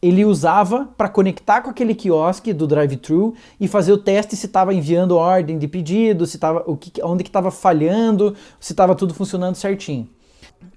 ele 0.05 0.23
usava 0.23 0.89
para 0.95 1.09
conectar 1.09 1.61
com 1.61 1.69
aquele 1.69 1.95
quiosque 1.95 2.53
do 2.53 2.67
drive-thru 2.67 3.33
e 3.59 3.67
fazer 3.67 3.91
o 3.91 3.97
teste 3.97 4.35
se 4.35 4.45
estava 4.45 4.73
enviando 4.73 5.17
ordem 5.17 5.57
de 5.57 5.67
pedido, 5.67 6.25
se 6.25 6.37
tava, 6.37 6.63
o 6.67 6.77
que, 6.77 7.01
onde 7.03 7.23
que 7.23 7.29
estava 7.29 7.49
falhando, 7.49 8.35
se 8.59 8.73
estava 8.73 8.93
tudo 8.93 9.13
funcionando 9.13 9.55
certinho. 9.55 10.07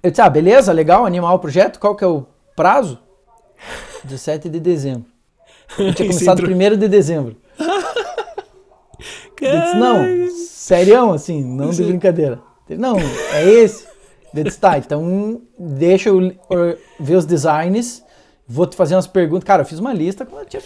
Eu 0.01 0.09
disse, 0.09 0.21
ah, 0.21 0.29
beleza, 0.29 0.71
legal, 0.71 1.05
animar 1.05 1.33
o 1.33 1.39
projeto, 1.39 1.79
qual 1.79 1.95
que 1.95 2.03
é 2.03 2.07
o 2.07 2.25
prazo? 2.55 2.97
17 4.03 4.49
de 4.49 4.59
dezembro. 4.59 5.05
Eu 5.77 5.93
tinha 5.93 6.07
começado 6.09 6.41
primeiro 6.41 6.75
de 6.75 6.87
dezembro. 6.87 7.35
Eu 9.41 9.61
disse, 9.61 9.75
não, 9.75 10.29
serião, 10.35 11.13
assim, 11.13 11.43
não 11.43 11.69
de 11.69 11.83
brincadeira. 11.83 12.39
Não, 12.69 12.97
é 13.33 13.47
esse. 13.47 13.87
Eu 14.33 14.43
disse, 14.43 14.59
tá, 14.59 14.77
então 14.77 15.41
deixa 15.57 16.09
eu 16.09 16.33
ver 16.99 17.15
os 17.15 17.25
designs, 17.25 18.03
vou 18.49 18.65
te 18.65 18.75
fazer 18.75 18.95
umas 18.95 19.05
perguntas. 19.05 19.43
Cara, 19.45 19.61
eu 19.61 19.65
fiz 19.65 19.77
uma 19.77 19.93
lista, 19.93 20.27
tinha, 20.49 20.61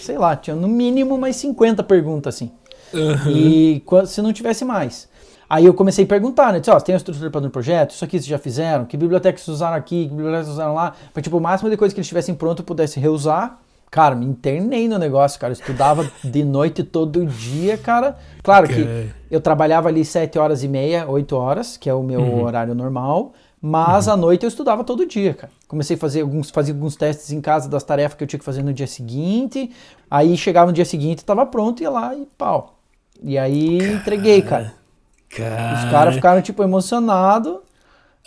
sei 0.00 0.18
lá, 0.18 0.34
tinha 0.34 0.56
no 0.56 0.66
mínimo 0.66 1.14
umas 1.14 1.36
50 1.36 1.84
perguntas, 1.84 2.34
assim. 2.34 2.50
Uhum. 2.92 3.30
E 3.30 3.82
se 4.06 4.20
não 4.20 4.32
tivesse 4.32 4.64
mais. 4.64 5.08
Aí 5.48 5.64
eu 5.64 5.72
comecei 5.72 6.04
a 6.04 6.06
perguntar, 6.06 6.52
né? 6.52 6.60
Disse, 6.60 6.70
ó, 6.70 6.78
tem 6.78 6.94
a 6.94 6.98
estrutura 6.98 7.30
para 7.30 7.46
o 7.46 7.50
projeto? 7.50 7.92
Isso 7.92 8.04
aqui 8.04 8.18
vocês 8.18 8.26
já 8.26 8.38
fizeram? 8.38 8.84
Que 8.84 8.96
biblioteca 8.96 9.38
vocês 9.38 9.48
usaram 9.48 9.76
aqui? 9.76 10.04
Que 10.06 10.10
biblioteca 10.10 10.44
vocês 10.44 10.54
usaram 10.54 10.74
lá? 10.74 10.94
Para, 11.14 11.22
tipo, 11.22 11.38
o 11.38 11.40
máximo 11.40 11.70
de 11.70 11.76
coisa 11.76 11.94
que 11.94 12.00
eles 12.00 12.08
tivessem 12.08 12.34
pronto 12.34 12.60
eu 12.60 12.66
pudesse 12.66 13.00
reusar. 13.00 13.58
Cara, 13.90 14.14
me 14.14 14.26
internei 14.26 14.86
no 14.86 14.98
negócio, 14.98 15.40
cara. 15.40 15.52
Eu 15.52 15.58
estudava 15.58 16.10
de 16.22 16.44
noite 16.44 16.82
todo 16.82 17.24
dia, 17.24 17.78
cara. 17.78 18.16
Claro 18.42 18.68
que 18.68 19.10
eu 19.30 19.40
trabalhava 19.40 19.88
ali 19.88 20.04
sete 20.04 20.38
horas 20.38 20.62
e 20.62 20.68
meia, 20.68 21.08
oito 21.08 21.34
horas, 21.34 21.78
que 21.78 21.88
é 21.88 21.94
o 21.94 22.02
meu 22.02 22.20
uhum. 22.20 22.44
horário 22.44 22.74
normal. 22.74 23.32
Mas 23.60 24.06
uhum. 24.06 24.12
à 24.12 24.16
noite 24.16 24.44
eu 24.44 24.48
estudava 24.48 24.84
todo 24.84 25.04
dia, 25.04 25.34
cara. 25.34 25.52
Comecei 25.66 25.96
a 25.96 25.98
fazer 25.98 26.20
alguns, 26.20 26.50
fazer 26.50 26.72
alguns 26.72 26.94
testes 26.94 27.32
em 27.32 27.40
casa 27.40 27.68
das 27.68 27.82
tarefas 27.82 28.16
que 28.16 28.22
eu 28.22 28.28
tinha 28.28 28.38
que 28.38 28.44
fazer 28.44 28.62
no 28.62 28.72
dia 28.72 28.86
seguinte. 28.86 29.70
Aí 30.10 30.36
chegava 30.36 30.68
no 30.68 30.72
dia 30.72 30.84
seguinte, 30.84 31.18
estava 31.18 31.44
pronto, 31.44 31.82
ia 31.82 31.90
lá 31.90 32.14
e 32.14 32.26
pau. 32.38 32.78
E 33.22 33.36
aí 33.36 33.78
cara. 33.78 33.92
entreguei, 33.92 34.42
cara. 34.42 34.74
cara. 35.28 35.74
Os 35.74 35.90
caras 35.90 36.14
ficaram, 36.14 36.40
tipo, 36.40 36.62
emocionados. 36.62 37.58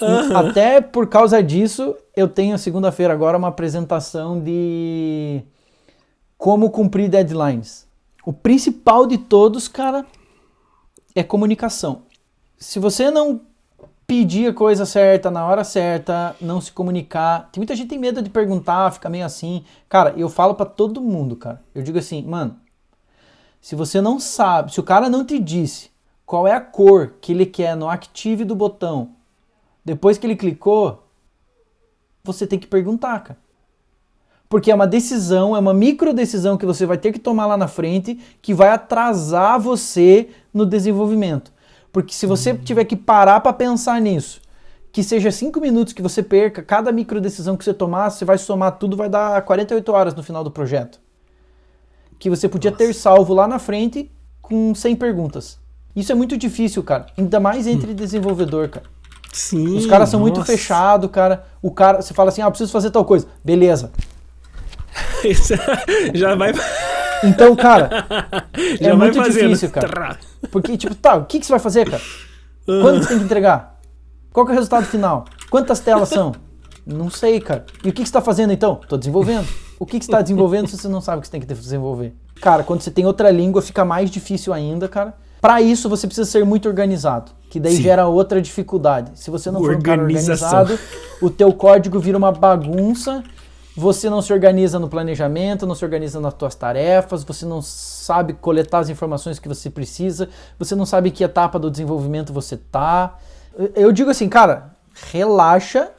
Uhum. 0.02 0.36
Até 0.36 0.82
por 0.82 1.08
causa 1.08 1.42
disso, 1.42 1.96
eu 2.16 2.28
tenho 2.28 2.58
segunda-feira 2.58 3.14
agora 3.14 3.38
uma 3.38 3.50
apresentação 3.50 4.40
de 4.40 5.42
como 6.38 6.70
cumprir 6.72 7.08
deadlines. 7.08 7.88
O 8.26 8.34
principal 8.34 9.08
de 9.08 9.18
todos, 9.18 9.68
cara, 9.68 10.06
é 11.16 11.24
comunicação. 11.24 12.04
Se 12.58 12.80
você 12.80 13.10
não 13.10 13.42
pedir 14.12 14.50
a 14.50 14.53
coisa 14.53 14.86
certa 14.86 15.32
na 15.32 15.46
hora 15.46 15.63
certa, 15.63 16.36
não 16.41 16.60
se 16.60 16.70
comunicar, 16.70 17.48
tem 17.50 17.62
muita 17.62 17.74
gente 17.74 17.88
tem 17.88 17.98
medo 17.98 18.22
de 18.22 18.30
perguntar, 18.30 18.91
fica 18.91 19.10
meio 19.10 19.25
assim. 19.25 19.63
Cara, 19.88 20.13
eu 20.18 20.27
falo 20.27 20.53
para 20.53 20.65
todo 20.65 21.00
mundo, 21.00 21.34
cara. 21.38 21.62
Eu 21.74 21.82
digo 21.82 21.98
assim, 21.98 22.22
mano, 22.22 22.58
se 23.62 23.74
você 23.74 24.01
não 24.01 24.20
sabe, 24.20 24.74
se 24.74 24.82
o 24.82 24.84
cara 24.84 25.08
não 25.08 25.24
te 25.24 25.39
disse 25.39 25.91
qual 26.25 26.46
é 26.46 26.51
a 26.51 26.60
cor 26.60 27.13
que 27.22 27.32
ele 27.32 27.46
quer 27.46 27.74
no 27.74 27.88
active 27.88 28.44
do 28.44 28.53
botão, 28.53 29.12
depois 29.86 30.18
que 30.18 30.27
ele 30.27 30.36
clicou, 30.36 31.08
você 32.22 32.46
tem 32.46 32.60
que 32.60 32.68
perguntar, 32.68 33.18
cara 33.24 33.39
porque 34.50 34.70
é 34.70 34.75
uma 34.75 34.86
decisão, 34.86 35.56
é 35.56 35.60
uma 35.60 35.74
micro 35.74 36.13
decisão 36.13 36.58
que 36.58 36.65
você 36.65 36.86
vai 36.86 36.98
ter 36.98 37.13
que 37.13 37.20
tomar 37.20 37.46
lá 37.46 37.56
na 37.56 37.70
frente 37.70 38.20
que 38.41 38.53
vai 38.53 38.68
atrasar 38.68 39.58
você 39.58 40.27
no 40.53 40.65
desenvolvimento. 40.65 41.53
Porque 41.92 42.14
se 42.14 42.26
você 42.26 42.56
tiver 42.56 42.86
que 42.86 42.96
parar 42.96 43.40
para 43.42 43.54
pensar 43.54 44.00
nisso, 44.00 44.42
que 44.92 45.04
seja 45.04 45.32
cinco 45.32 45.60
minutos 45.60 45.94
que 45.94 46.02
você 46.02 46.22
perca, 46.22 46.62
cada 46.62 46.92
micro 46.92 47.22
decisão 47.22 47.56
que 47.56 47.64
você 47.64 47.74
tomar, 47.74 48.10
você 48.10 48.26
vai 48.26 48.38
somar 48.38 48.78
tudo, 48.78 48.98
vai 48.98 49.10
dar 49.10 49.42
48 49.42 49.92
horas 49.92 50.16
no 50.16 50.24
final 50.24 50.44
do 50.44 50.52
projeto. 50.52 51.00
Que 52.20 52.30
você 52.30 52.48
podia 52.48 52.72
Nossa. 52.72 52.84
ter 52.84 52.94
salvo 52.94 53.34
lá 53.34 53.48
na 53.48 53.60
frente 53.60 54.12
com 54.42 54.76
100 54.76 54.96
perguntas. 54.96 55.60
Isso 55.96 56.12
é 56.12 56.16
muito 56.16 56.38
difícil, 56.38 56.84
cara. 56.84 57.08
Ainda 57.18 57.40
mais 57.40 57.68
entre 57.68 57.92
hum. 57.92 57.96
desenvolvedor, 57.96 58.70
cara. 58.70 58.86
Sim. 59.32 59.78
Os 59.78 59.86
caras 59.86 60.10
são 60.10 60.20
nossa. 60.20 60.32
muito 60.32 60.46
fechados, 60.46 61.10
cara. 61.10 61.46
O 61.62 61.72
cara, 61.72 62.02
você 62.02 62.14
fala 62.14 62.30
assim: 62.30 62.42
"Ah, 62.42 62.50
preciso 62.50 62.72
fazer 62.72 62.92
tal 62.92 63.06
coisa". 63.06 63.28
Beleza. 63.44 63.92
já 66.14 66.36
vai. 66.36 66.52
Então, 67.24 67.56
cara, 67.56 67.90
é 68.80 68.94
muito 68.94 69.16
fazendo. 69.16 69.50
difícil, 69.50 69.70
cara. 69.70 70.18
Porque, 70.51 70.78
tipo, 70.78 70.96
tá, 70.96 71.16
o 71.16 71.25
que, 71.25 71.40
que 71.40 71.46
você 71.46 71.51
vai 71.51 71.60
fazer, 71.60 71.90
cara? 71.90 72.01
Quando 72.66 73.01
você 73.01 73.10
tem 73.10 73.20
que 73.20 73.25
entregar? 73.25 73.80
Qual 74.32 74.48
é 74.48 74.51
o 74.51 74.54
resultado 74.54 74.86
final? 74.86 75.25
Quantas 75.50 75.80
telas 75.80 76.10
são? 76.10 76.34
Não 76.86 77.10
sei, 77.10 77.40
cara. 77.40 77.66
E 77.84 77.90
o 77.90 77.94
que, 77.94 78.01
que 78.01 78.01
você 78.01 78.04
está 78.04 78.22
fazendo 78.22 78.54
então? 78.54 78.80
Tô 78.88 78.98
desenvolvendo. 78.98 79.48
O 79.80 79.86
que, 79.86 80.00
que 80.00 80.06
você 80.06 80.12
está 80.12 80.22
desenvolvendo 80.22 80.68
se 80.68 80.78
você 80.78 80.88
não 80.88 81.01
sabe 81.01 81.20
o 81.20 81.22
que 81.22 81.28
você 81.28 81.32
tem 81.32 81.42
que 81.42 81.48
desenvolver? 81.48 82.16
Cara, 82.42 82.63
quando 82.63 82.82
você 82.82 82.92
tem 82.92 83.06
outra 83.06 83.30
língua, 83.30 83.62
fica 83.62 83.84
mais 83.84 84.10
difícil 84.10 84.54
ainda, 84.54 84.88
cara. 84.88 85.13
Para 85.42 85.62
isso, 85.62 85.90
você 85.90 86.06
precisa 86.06 86.30
ser 86.30 86.46
muito 86.46 86.68
organizado, 86.68 87.32
que 87.50 87.60
daí 87.60 87.75
Sim. 87.75 87.82
gera 87.82 88.08
outra 88.08 88.40
dificuldade. 88.40 89.12
Se 89.16 89.32
você 89.32 89.50
não 89.50 89.60
for 89.60 89.75
um 89.75 89.82
cara 89.82 90.01
organizado, 90.01 90.78
o 91.20 91.30
teu 91.30 91.51
código 91.51 92.00
vira 92.00 92.18
uma 92.18 92.32
bagunça 92.32 93.24
você 93.75 94.10
não 94.10 94.22
se 94.22 94.34
organiza 94.34 94.80
no 94.80 94.90
planejamento, 94.90 95.66
não 95.66 95.75
se 95.75 95.86
organiza 95.86 96.20
nas 96.20 96.36
suas 96.38 96.56
tarefas, 96.56 97.24
você 97.24 97.46
não 97.46 97.62
sabe 97.62 98.34
coletar 98.34 98.80
as 98.80 98.90
informações 98.90 99.40
que 99.40 99.48
você 99.48 99.70
precisa, 99.70 100.30
você 100.60 100.75
não 100.75 100.86
sabe 100.86 101.12
que 101.12 101.24
etapa 101.24 101.58
do 101.58 101.72
desenvolvimento 101.72 102.34
você 102.34 102.58
tá. 102.58 103.18
Eu 103.75 103.92
digo 103.92 104.10
assim, 104.10 104.28
cara, 104.28 104.75
relaxa 105.12 105.90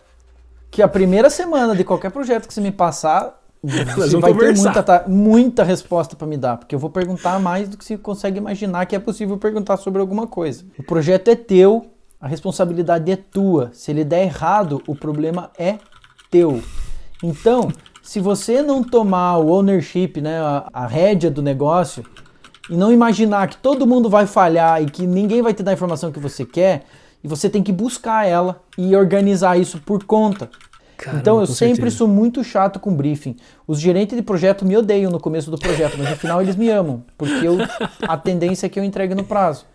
que 0.70 0.82
a 0.82 0.88
primeira 0.88 1.30
semana 1.30 1.74
de 1.74 1.84
qualquer 1.84 2.10
projeto 2.10 2.46
que 2.46 2.54
você 2.54 2.60
me 2.60 2.72
passar, 2.72 3.40
você 3.62 4.16
vai 4.18 4.32
conversar. 4.32 4.72
ter 4.72 4.82
muita, 4.82 5.04
muita 5.08 5.64
resposta 5.64 6.16
para 6.16 6.26
me 6.26 6.36
dar, 6.36 6.56
porque 6.56 6.74
eu 6.74 6.78
vou 6.78 6.90
perguntar 6.90 7.38
mais 7.38 7.68
do 7.68 7.76
que 7.76 7.84
você 7.84 7.96
consegue 7.96 8.38
imaginar 8.38 8.86
que 8.86 8.96
é 8.96 8.98
possível 8.98 9.38
perguntar 9.38 9.76
sobre 9.76 10.00
alguma 10.00 10.26
coisa. 10.26 10.64
O 10.78 10.82
projeto 10.82 11.28
é 11.28 11.36
teu, 11.36 11.86
a 12.20 12.26
responsabilidade 12.26 13.10
é 13.10 13.16
tua. 13.16 13.70
Se 13.72 13.90
ele 13.90 14.04
der 14.04 14.24
errado, 14.24 14.82
o 14.86 14.94
problema 14.94 15.50
é 15.58 15.78
teu. 16.30 16.60
Então, 17.22 17.70
se 18.02 18.20
você 18.20 18.62
não 18.62 18.82
tomar 18.82 19.38
o 19.38 19.48
ownership, 19.48 20.20
né, 20.20 20.40
a, 20.40 20.68
a 20.72 20.86
rédea 20.86 21.30
do 21.30 21.40
negócio, 21.40 22.04
e 22.68 22.76
não 22.76 22.92
imaginar 22.92 23.48
que 23.48 23.56
todo 23.56 23.86
mundo 23.86 24.08
vai 24.08 24.26
falhar 24.26 24.82
e 24.82 24.86
que 24.86 25.06
ninguém 25.06 25.42
vai 25.42 25.52
te 25.52 25.62
dar 25.62 25.72
a 25.72 25.74
informação 25.74 26.10
que 26.10 26.18
você 26.18 26.44
quer, 26.44 26.84
e 27.22 27.28
você 27.28 27.48
tem 27.48 27.62
que 27.62 27.72
buscar 27.72 28.26
ela 28.26 28.60
e 28.76 28.96
organizar 28.96 29.58
isso 29.58 29.78
por 29.78 30.04
conta. 30.04 30.50
Caramba, 30.96 31.20
então 31.20 31.40
eu 31.40 31.46
sempre 31.46 31.76
certeza. 31.76 31.96
sou 31.98 32.08
muito 32.08 32.44
chato 32.44 32.78
com 32.78 32.94
briefing. 32.94 33.36
Os 33.66 33.80
gerentes 33.80 34.16
de 34.16 34.22
projeto 34.22 34.64
me 34.64 34.76
odeiam 34.76 35.10
no 35.10 35.20
começo 35.20 35.50
do 35.50 35.58
projeto, 35.58 35.96
mas 35.98 36.10
no 36.10 36.16
final 36.16 36.40
eles 36.40 36.56
me 36.56 36.68
amam, 36.70 37.04
porque 37.18 37.46
eu, 37.46 37.58
a 38.02 38.16
tendência 38.16 38.66
é 38.66 38.68
que 38.68 38.78
eu 38.78 38.84
entregue 38.84 39.14
no 39.14 39.24
prazo. 39.24 39.66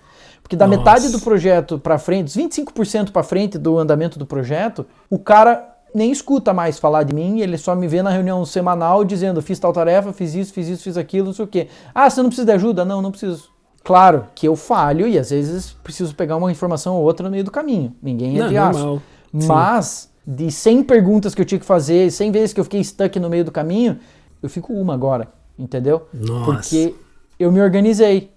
Porque 0.41 0.55
da 0.55 0.65
Nossa. 0.65 0.79
metade 0.79 1.09
do 1.09 1.19
projeto 1.19 1.77
para 1.77 1.97
frente, 1.97 2.31
25% 2.37 3.11
para 3.11 3.23
frente 3.23 3.57
do 3.57 3.77
andamento 3.77 4.17
do 4.17 4.25
projeto, 4.25 4.85
o 5.09 5.19
cara 5.19 5.76
nem 5.97 6.11
escuta 6.11 6.53
mais 6.53 6.77
falar 6.77 7.03
de 7.03 7.13
mim, 7.13 7.39
ele 7.39 7.57
só 7.57 7.75
me 7.75 7.87
vê 7.87 8.01
na 8.01 8.09
reunião 8.09 8.45
semanal 8.45 9.03
dizendo 9.03 9.41
fiz 9.41 9.57
tal 9.59 9.73
tarefa, 9.73 10.13
fiz 10.13 10.35
isso, 10.35 10.53
fiz 10.53 10.67
isso, 10.67 10.83
fiz 10.83 10.95
aquilo, 10.95 11.27
não 11.27 11.33
sei 11.33 11.45
o 11.45 11.47
quê. 11.47 11.67
Ah, 11.93 12.09
você 12.09 12.21
não 12.21 12.29
precisa 12.29 12.45
de 12.45 12.51
ajuda? 12.53 12.85
Não, 12.85 13.01
não 13.01 13.11
preciso. 13.11 13.49
Claro 13.83 14.25
que 14.35 14.47
eu 14.47 14.55
falho 14.55 15.07
e 15.07 15.17
às 15.17 15.31
vezes 15.31 15.71
preciso 15.83 16.13
pegar 16.13 16.37
uma 16.37 16.51
informação 16.51 16.95
ou 16.95 17.03
outra 17.03 17.25
no 17.25 17.31
meio 17.31 17.43
do 17.43 17.51
caminho. 17.51 17.95
Ninguém 18.01 18.37
é 18.37 18.39
não, 18.39 18.49
de 18.49 18.57
aço. 18.57 19.01
Mas 19.31 20.11
de 20.25 20.51
100 20.51 20.83
perguntas 20.83 21.33
que 21.33 21.41
eu 21.41 21.45
tinha 21.45 21.59
que 21.59 21.65
fazer, 21.65 22.11
100 22.11 22.31
vezes 22.31 22.53
que 22.53 22.59
eu 22.59 22.63
fiquei 22.63 22.83
stuck 22.83 23.19
no 23.19 23.29
meio 23.29 23.43
do 23.43 23.51
caminho, 23.51 23.97
eu 24.43 24.49
fico 24.49 24.73
uma 24.73 24.93
agora, 24.93 25.29
entendeu? 25.57 26.07
Nossa. 26.13 26.45
Porque 26.51 26.93
eu 27.39 27.51
me 27.51 27.61
organizei. 27.61 28.29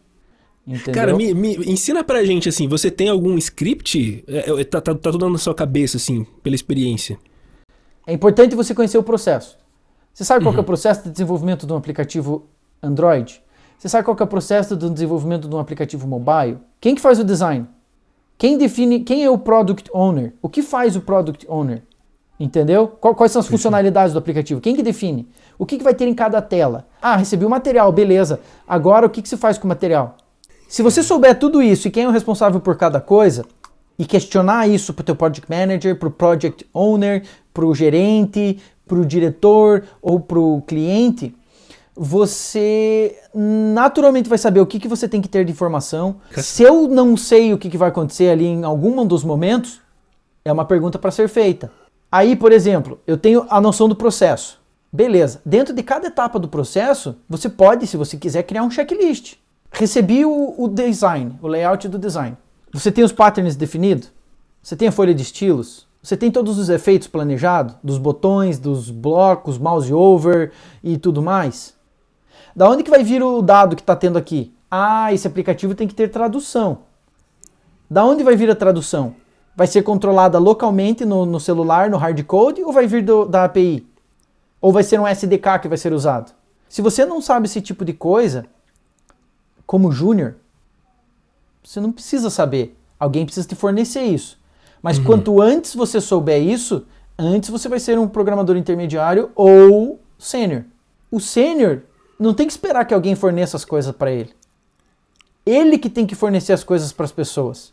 Entendeu? 0.67 0.95
Cara, 0.95 1.17
me, 1.17 1.35
me, 1.35 1.57
ensina 1.71 2.05
pra 2.05 2.25
gente 2.25 2.49
assim, 2.49 2.69
você 2.69 2.91
tem 2.91 3.09
algum 3.09 3.37
script? 3.37 4.25
É, 4.29 4.61
é, 4.61 4.65
tá, 4.65 4.81
tá, 4.81 4.95
tá 4.95 5.11
tudo 5.11 5.29
na 5.29 5.39
sua 5.39 5.55
cabeça, 5.55 5.97
assim, 5.97 6.25
pela 6.43 6.55
experiência. 6.55 7.19
É 8.11 8.13
importante 8.13 8.57
você 8.57 8.75
conhecer 8.75 8.99
o 8.99 9.05
processo. 9.05 9.57
Você 10.13 10.25
sabe 10.25 10.45
qual 10.45 10.53
é 10.53 10.57
o 10.57 10.59
uhum. 10.59 10.65
processo 10.65 11.05
de 11.05 11.11
desenvolvimento 11.11 11.65
de 11.65 11.73
um 11.73 11.77
aplicativo 11.77 12.49
Android? 12.83 13.41
Você 13.79 13.89
sabe 13.89 14.05
qual 14.05 14.17
é 14.19 14.25
o 14.25 14.27
processo 14.27 14.77
de 14.77 14.91
desenvolvimento 14.91 15.49
de 15.49 15.55
um 15.55 15.61
aplicativo 15.61 16.09
mobile? 16.09 16.59
Quem 16.81 16.97
que 16.97 17.01
faz 17.01 17.21
o 17.21 17.25
design? 17.25 17.69
Quem 18.37 18.59
define, 18.59 18.99
quem 19.05 19.23
é 19.23 19.31
o 19.31 19.39
product 19.39 19.89
owner? 19.95 20.35
O 20.43 20.49
que 20.49 20.61
faz 20.61 20.97
o 20.97 21.01
product 21.01 21.47
owner? 21.49 21.85
Entendeu? 22.41 22.89
Quais 22.89 23.31
são 23.31 23.39
as 23.39 23.47
funcionalidades 23.47 24.13
do 24.13 24.19
aplicativo? 24.19 24.61
Quem 24.61 24.75
que 24.75 24.83
define? 24.83 25.29
O 25.57 25.65
que, 25.65 25.79
que 25.79 25.85
vai 25.85 25.95
ter 25.95 26.09
em 26.09 26.15
cada 26.15 26.43
tela? 26.43 26.89
Ah, 27.01 27.15
recebi 27.15 27.45
o 27.45 27.51
material, 27.51 27.93
beleza. 27.93 28.41
Agora 28.67 29.07
o 29.07 29.11
que, 29.11 29.23
que 29.23 29.29
se 29.29 29.37
faz 29.37 29.57
com 29.57 29.67
o 29.67 29.69
material? 29.69 30.17
Se 30.69 30.83
você 30.83 31.01
souber 31.01 31.39
tudo 31.39 31.63
isso 31.63 31.87
e 31.87 31.93
quem 31.93 32.03
é 32.03 32.09
o 32.09 32.11
responsável 32.11 32.59
por 32.59 32.77
cada 32.77 33.01
coisa, 33.01 33.45
e 34.01 34.07
questionar 34.07 34.67
isso 34.67 34.95
para 34.95 35.03
o 35.03 35.05
teu 35.05 35.15
project 35.15 35.47
manager, 35.51 35.95
para 35.95 36.09
o 36.09 36.11
project 36.11 36.67
owner, 36.73 37.23
para 37.53 37.67
o 37.67 37.75
gerente, 37.75 38.59
para 38.89 38.99
o 38.99 39.05
diretor 39.05 39.85
ou 40.01 40.19
para 40.19 40.41
o 40.41 40.63
cliente, 40.63 41.37
você 41.95 43.15
naturalmente 43.35 44.27
vai 44.27 44.39
saber 44.39 44.59
o 44.59 44.65
que, 44.65 44.81
que 44.81 44.89
você 44.89 45.07
tem 45.07 45.21
que 45.21 45.29
ter 45.29 45.45
de 45.45 45.53
informação. 45.53 46.17
Se 46.35 46.63
eu 46.63 46.89
não 46.89 47.15
sei 47.15 47.53
o 47.53 47.59
que, 47.59 47.69
que 47.69 47.77
vai 47.77 47.91
acontecer 47.91 48.31
ali 48.31 48.47
em 48.47 48.65
algum 48.65 49.05
dos 49.07 49.23
momentos, 49.23 49.83
é 50.47 50.51
uma 50.51 50.65
pergunta 50.65 50.99
para 50.99 51.11
ser 51.11 51.29
feita. 51.29 51.71
Aí, 52.11 52.35
por 52.35 52.53
exemplo, 52.53 52.99
eu 53.07 53.19
tenho 53.19 53.45
a 53.51 53.61
noção 53.61 53.87
do 53.87 53.95
processo. 53.95 54.59
Beleza, 54.91 55.43
dentro 55.45 55.75
de 55.75 55.83
cada 55.83 56.07
etapa 56.07 56.39
do 56.39 56.49
processo, 56.49 57.17
você 57.29 57.51
pode, 57.51 57.87
se 57.87 57.99
você 57.99 58.17
quiser, 58.17 58.45
criar 58.45 58.63
um 58.63 58.71
checklist. 58.71 59.35
Recebi 59.71 60.25
o, 60.25 60.55
o 60.57 60.69
design, 60.69 61.39
o 61.43 61.47
layout 61.47 61.87
do 61.87 61.99
design. 61.99 62.35
Você 62.73 62.93
tem 62.93 63.03
os 63.03 63.13
patterns 63.13 63.57
definidos? 63.57 64.13
Você 64.63 64.77
tem 64.77 64.89
a 64.89 64.93
folha 64.93 65.15
de 65.15 65.23
estilos? 65.23 65.89
Você 66.03 66.17
tem 66.17 66.31
todos 66.31 66.59
os 66.59 66.69
efeitos 66.69 67.09
planejados, 67.09 67.75
dos 67.83 67.99
botões, 67.99 68.59
dos 68.59 68.91
blocos, 68.91 69.59
mouse 69.59 69.93
over 69.93 70.53
e 70.83 70.97
tudo 70.97 71.21
mais? 71.21 71.75
Da 72.55 72.69
onde 72.69 72.83
que 72.83 72.91
vai 72.91 73.03
vir 73.03 73.23
o 73.23 73.43
dado 73.43 73.77
que 73.77 73.83
está 73.83 73.95
tendo 73.95 74.17
aqui? 74.17 74.55
Ah, 74.71 75.13
esse 75.13 75.27
aplicativo 75.27 75.75
tem 75.75 75.89
que 75.89 75.95
ter 75.95 76.09
tradução. 76.09 76.79
Da 77.89 78.05
onde 78.05 78.23
vai 78.23 78.37
vir 78.37 78.51
a 78.51 78.55
tradução? 78.55 79.17
Vai 79.55 79.67
ser 79.67 79.83
controlada 79.83 80.39
localmente 80.39 81.05
no, 81.05 81.27
no 81.27 81.41
celular, 81.41 81.91
no 81.91 81.97
hardcode, 81.97 82.63
ou 82.63 82.73
vai 82.73 82.87
vir 82.87 83.05
do, 83.05 83.27
da 83.27 83.45
API? 83.45 83.87
Ou 84.61 84.73
vai 84.73 84.83
ser 84.83 85.01
um 85.01 85.07
SDK 85.07 85.59
que 85.61 85.69
vai 85.69 85.77
ser 85.77 85.93
usado? 85.93 86.33
Se 86.69 86.81
você 86.81 87.05
não 87.05 87.21
sabe 87.21 87.47
esse 87.47 87.61
tipo 87.61 87.85
de 87.85 87.93
coisa, 87.93 88.47
como 89.67 89.91
júnior, 89.91 90.37
você 91.63 91.81
não 91.81 91.93
precisa 91.93 92.31
saber. 92.31 92.77
Alguém 92.99 93.25
precisa 93.25 93.47
te 93.47 93.55
fornecer 93.55 94.03
isso. 94.03 94.39
Mas 94.83 94.99
uhum. 94.99 95.05
quanto 95.05 95.41
antes 95.41 95.75
você 95.75 96.01
souber 96.01 96.43
isso, 96.43 96.87
antes 97.19 97.51
você 97.51 97.69
vai 97.69 97.79
ser 97.79 97.99
um 97.99 98.09
programador 98.09 98.57
intermediário 98.57 99.31
ou 99.35 100.01
sênior. 100.19 100.65
O 101.11 101.21
sênior 101.21 101.83
não 102.19 102.35
tem 102.35 102.47
que 102.47 102.53
esperar 102.53 102.85
que 102.85 102.95
alguém 102.95 103.15
forneça 103.15 103.57
as 103.57 103.65
coisas 103.65 103.95
para 103.95 104.11
ele. 104.11 104.31
Ele 105.45 105.79
que 105.79 105.89
tem 105.89 106.07
que 106.07 106.15
fornecer 106.15 106.53
as 106.53 106.63
coisas 106.63 106.93
para 106.93 107.05
as 107.05 107.13
pessoas. 107.13 107.73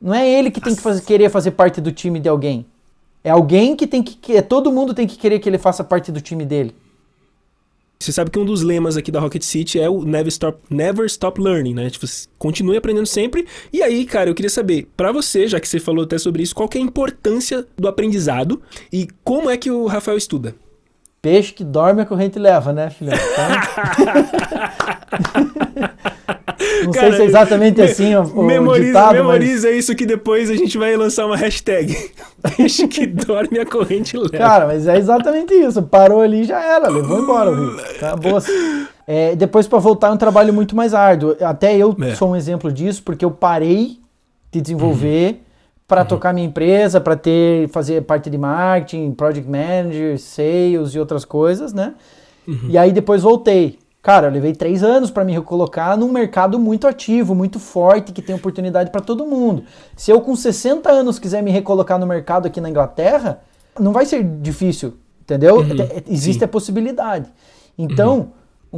Não 0.00 0.14
é 0.14 0.28
ele 0.28 0.50
que 0.50 0.60
tem 0.60 0.74
que 0.74 0.82
fazer, 0.82 1.02
querer 1.02 1.30
fazer 1.30 1.52
parte 1.52 1.80
do 1.80 1.92
time 1.92 2.18
de 2.18 2.28
alguém. 2.28 2.66
É 3.22 3.30
alguém 3.30 3.74
que 3.74 3.86
tem 3.86 4.02
que. 4.02 4.36
É, 4.36 4.42
todo 4.42 4.72
mundo 4.72 4.94
tem 4.94 5.06
que 5.06 5.16
querer 5.16 5.38
que 5.38 5.48
ele 5.48 5.58
faça 5.58 5.82
parte 5.82 6.12
do 6.12 6.20
time 6.20 6.44
dele. 6.44 6.74
Você 7.98 8.12
sabe 8.12 8.30
que 8.30 8.38
um 8.38 8.44
dos 8.44 8.62
lemas 8.62 8.96
aqui 8.96 9.10
da 9.10 9.18
Rocket 9.18 9.42
City 9.42 9.80
é 9.80 9.88
o 9.88 10.04
Never 10.04 10.28
Stop, 10.28 10.58
Never 10.68 11.06
Stop 11.06 11.40
Learning, 11.40 11.74
né? 11.74 11.88
Tipo, 11.88 12.06
continue 12.38 12.76
aprendendo 12.76 13.06
sempre. 13.06 13.46
E 13.72 13.82
aí, 13.82 14.04
cara, 14.04 14.28
eu 14.28 14.34
queria 14.34 14.50
saber, 14.50 14.88
para 14.96 15.10
você, 15.10 15.48
já 15.48 15.58
que 15.58 15.66
você 15.66 15.80
falou 15.80 16.04
até 16.04 16.18
sobre 16.18 16.42
isso, 16.42 16.54
qual 16.54 16.68
é 16.74 16.78
a 16.78 16.80
importância 16.80 17.66
do 17.76 17.88
aprendizado 17.88 18.60
e 18.92 19.08
como 19.24 19.48
é 19.48 19.56
que 19.56 19.70
o 19.70 19.86
Rafael 19.86 20.18
estuda? 20.18 20.54
Peixe 21.22 21.52
que 21.52 21.64
dorme 21.64 22.02
a 22.02 22.06
corrente 22.06 22.38
leva, 22.38 22.72
né, 22.72 22.90
filhão? 22.90 23.16
Não 26.86 26.92
Cara, 26.92 27.08
sei 27.08 27.16
se 27.16 27.22
é 27.22 27.24
exatamente 27.26 27.82
assim 27.82 28.14
o, 28.14 28.42
memoriza, 28.42 28.86
ditado, 28.86 29.14
memoriza 29.14 29.68
mas... 29.68 29.78
isso 29.78 29.94
que 29.94 30.06
depois 30.06 30.50
a 30.50 30.56
gente 30.56 30.78
vai 30.78 30.96
lançar 30.96 31.26
uma 31.26 31.36
hashtag. 31.36 31.96
Peixe 32.56 32.86
que 32.86 33.06
dorme 33.06 33.58
a 33.58 33.66
corrente 33.66 34.16
leva. 34.16 34.38
Cara, 34.38 34.66
mas 34.66 34.86
é 34.86 34.96
exatamente 34.96 35.54
isso. 35.54 35.82
Parou 35.82 36.20
ali 36.20 36.44
já 36.44 36.62
era, 36.62 36.88
levou 36.88 37.20
embora 37.20 37.50
o 37.50 37.54
rio. 37.54 37.80
Acabou. 37.96 38.40
É, 39.06 39.36
depois 39.36 39.66
para 39.66 39.78
voltar 39.78 40.08
é 40.08 40.10
um 40.10 40.16
trabalho 40.16 40.52
muito 40.52 40.74
mais 40.74 40.94
árduo. 40.94 41.36
Até 41.40 41.76
eu 41.76 41.96
é. 42.00 42.14
sou 42.14 42.30
um 42.30 42.36
exemplo 42.36 42.72
disso, 42.72 43.02
porque 43.02 43.24
eu 43.24 43.30
parei 43.30 43.98
de 44.50 44.60
desenvolver 44.60 45.32
uhum. 45.32 45.38
para 45.86 46.02
uhum. 46.02 46.08
tocar 46.08 46.32
minha 46.32 46.46
empresa, 46.46 47.00
para 47.00 47.16
ter 47.16 47.68
fazer 47.68 48.02
parte 48.02 48.30
de 48.30 48.38
marketing, 48.38 49.12
project 49.12 49.48
manager, 49.48 50.18
sales 50.18 50.94
e 50.94 50.98
outras 50.98 51.24
coisas, 51.24 51.72
né? 51.72 51.94
Uhum. 52.46 52.68
E 52.68 52.78
aí 52.78 52.92
depois 52.92 53.22
voltei. 53.22 53.78
Cara, 54.06 54.28
eu 54.28 54.30
levei 54.30 54.52
três 54.52 54.84
anos 54.84 55.10
para 55.10 55.24
me 55.24 55.32
recolocar 55.32 55.98
num 55.98 56.12
mercado 56.12 56.60
muito 56.60 56.86
ativo, 56.86 57.34
muito 57.34 57.58
forte, 57.58 58.12
que 58.12 58.22
tem 58.22 58.36
oportunidade 58.36 58.90
para 58.90 59.00
todo 59.00 59.26
mundo. 59.26 59.64
Se 59.96 60.12
eu 60.12 60.20
com 60.20 60.36
60 60.36 60.88
anos 60.88 61.18
quiser 61.18 61.42
me 61.42 61.50
recolocar 61.50 61.98
no 61.98 62.06
mercado 62.06 62.46
aqui 62.46 62.60
na 62.60 62.70
Inglaterra, 62.70 63.40
não 63.76 63.92
vai 63.92 64.06
ser 64.06 64.22
difícil, 64.22 64.94
entendeu? 65.20 65.56
Uhum, 65.56 65.74
Existe 66.06 66.38
sim. 66.38 66.44
a 66.44 66.46
possibilidade. 66.46 67.32
Então, 67.76 68.18
uhum. 68.18 68.28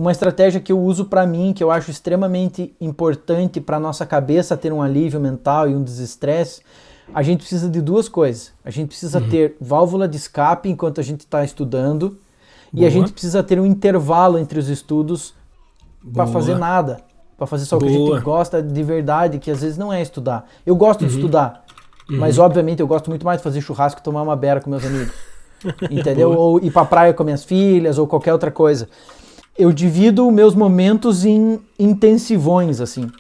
uma 0.00 0.12
estratégia 0.12 0.62
que 0.62 0.72
eu 0.72 0.80
uso 0.80 1.04
para 1.04 1.26
mim, 1.26 1.52
que 1.54 1.62
eu 1.62 1.70
acho 1.70 1.90
extremamente 1.90 2.74
importante 2.80 3.60
para 3.60 3.78
nossa 3.78 4.06
cabeça 4.06 4.56
ter 4.56 4.72
um 4.72 4.80
alívio 4.80 5.20
mental 5.20 5.68
e 5.68 5.76
um 5.76 5.82
desestresse, 5.82 6.62
a 7.12 7.22
gente 7.22 7.40
precisa 7.40 7.68
de 7.68 7.82
duas 7.82 8.08
coisas. 8.08 8.54
A 8.64 8.70
gente 8.70 8.88
precisa 8.88 9.18
uhum. 9.18 9.28
ter 9.28 9.58
válvula 9.60 10.08
de 10.08 10.16
escape 10.16 10.70
enquanto 10.70 11.02
a 11.02 11.04
gente 11.04 11.20
está 11.20 11.44
estudando 11.44 12.18
Boa. 12.72 12.84
E 12.84 12.86
a 12.86 12.90
gente 12.90 13.12
precisa 13.12 13.42
ter 13.42 13.58
um 13.58 13.66
intervalo 13.66 14.38
entre 14.38 14.58
os 14.58 14.68
estudos 14.68 15.34
para 16.12 16.26
fazer 16.26 16.56
nada. 16.56 17.00
Para 17.36 17.46
fazer 17.46 17.64
só 17.66 17.76
o 17.76 17.80
que 17.80 17.86
a 17.86 17.90
gente 17.90 18.20
gosta 18.20 18.62
de 18.62 18.82
verdade, 18.82 19.38
que 19.38 19.50
às 19.50 19.62
vezes 19.62 19.78
não 19.78 19.92
é 19.92 20.02
estudar. 20.02 20.48
Eu 20.66 20.74
gosto 20.74 21.02
uhum. 21.02 21.08
de 21.08 21.14
estudar, 21.14 21.64
uhum. 22.10 22.18
mas 22.18 22.38
obviamente 22.38 22.80
eu 22.80 22.86
gosto 22.86 23.08
muito 23.10 23.24
mais 23.24 23.38
de 23.38 23.44
fazer 23.44 23.60
churrasco 23.60 24.00
e 24.00 24.02
tomar 24.02 24.22
uma 24.22 24.34
beira 24.34 24.60
com 24.60 24.68
meus 24.68 24.84
amigos. 24.84 25.14
entendeu? 25.90 26.32
ou 26.32 26.60
ir 26.60 26.70
pra 26.70 26.84
praia 26.84 27.12
com 27.12 27.24
minhas 27.24 27.44
filhas, 27.44 27.98
ou 27.98 28.06
qualquer 28.06 28.32
outra 28.32 28.50
coisa. 28.50 28.88
Eu 29.56 29.72
divido 29.72 30.30
meus 30.30 30.54
momentos 30.54 31.24
em 31.24 31.60
intensivões, 31.78 32.80
assim. 32.80 33.10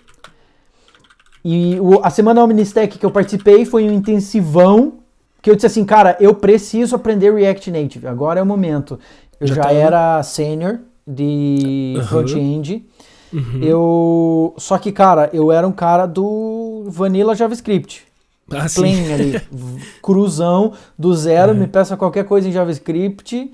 E 1.44 1.78
o, 1.80 2.00
a 2.04 2.10
semana 2.10 2.42
Omnistec 2.42 2.98
que 2.98 3.06
eu 3.06 3.10
participei 3.10 3.64
foi 3.64 3.88
um 3.88 3.92
intensivão 3.92 4.94
que 5.40 5.50
eu 5.50 5.54
disse 5.54 5.66
assim, 5.66 5.84
cara, 5.84 6.16
eu 6.20 6.34
preciso 6.34 6.96
aprender 6.96 7.32
React 7.32 7.70
Native. 7.70 8.06
Agora 8.06 8.40
é 8.40 8.42
o 8.42 8.46
momento. 8.46 8.98
Eu 9.40 9.46
já, 9.46 9.54
já 9.54 9.62
tá 9.62 9.72
era 9.72 10.22
sênior 10.22 10.80
de 11.06 11.94
uhum. 11.96 12.04
front-end. 12.04 12.86
Uhum. 13.32 13.62
Eu. 13.62 14.54
Só 14.58 14.78
que, 14.78 14.92
cara, 14.92 15.30
eu 15.32 15.52
era 15.52 15.66
um 15.66 15.72
cara 15.72 16.06
do 16.06 16.84
Vanilla 16.88 17.34
JavaScript. 17.34 18.06
Ah, 18.50 18.66
plain 18.74 19.12
ali. 19.12 19.40
cruzão, 20.02 20.72
do 20.98 21.14
zero, 21.14 21.52
uhum. 21.52 21.58
me 21.58 21.66
peça 21.66 21.96
qualquer 21.96 22.24
coisa 22.24 22.48
em 22.48 22.52
JavaScript 22.52 23.52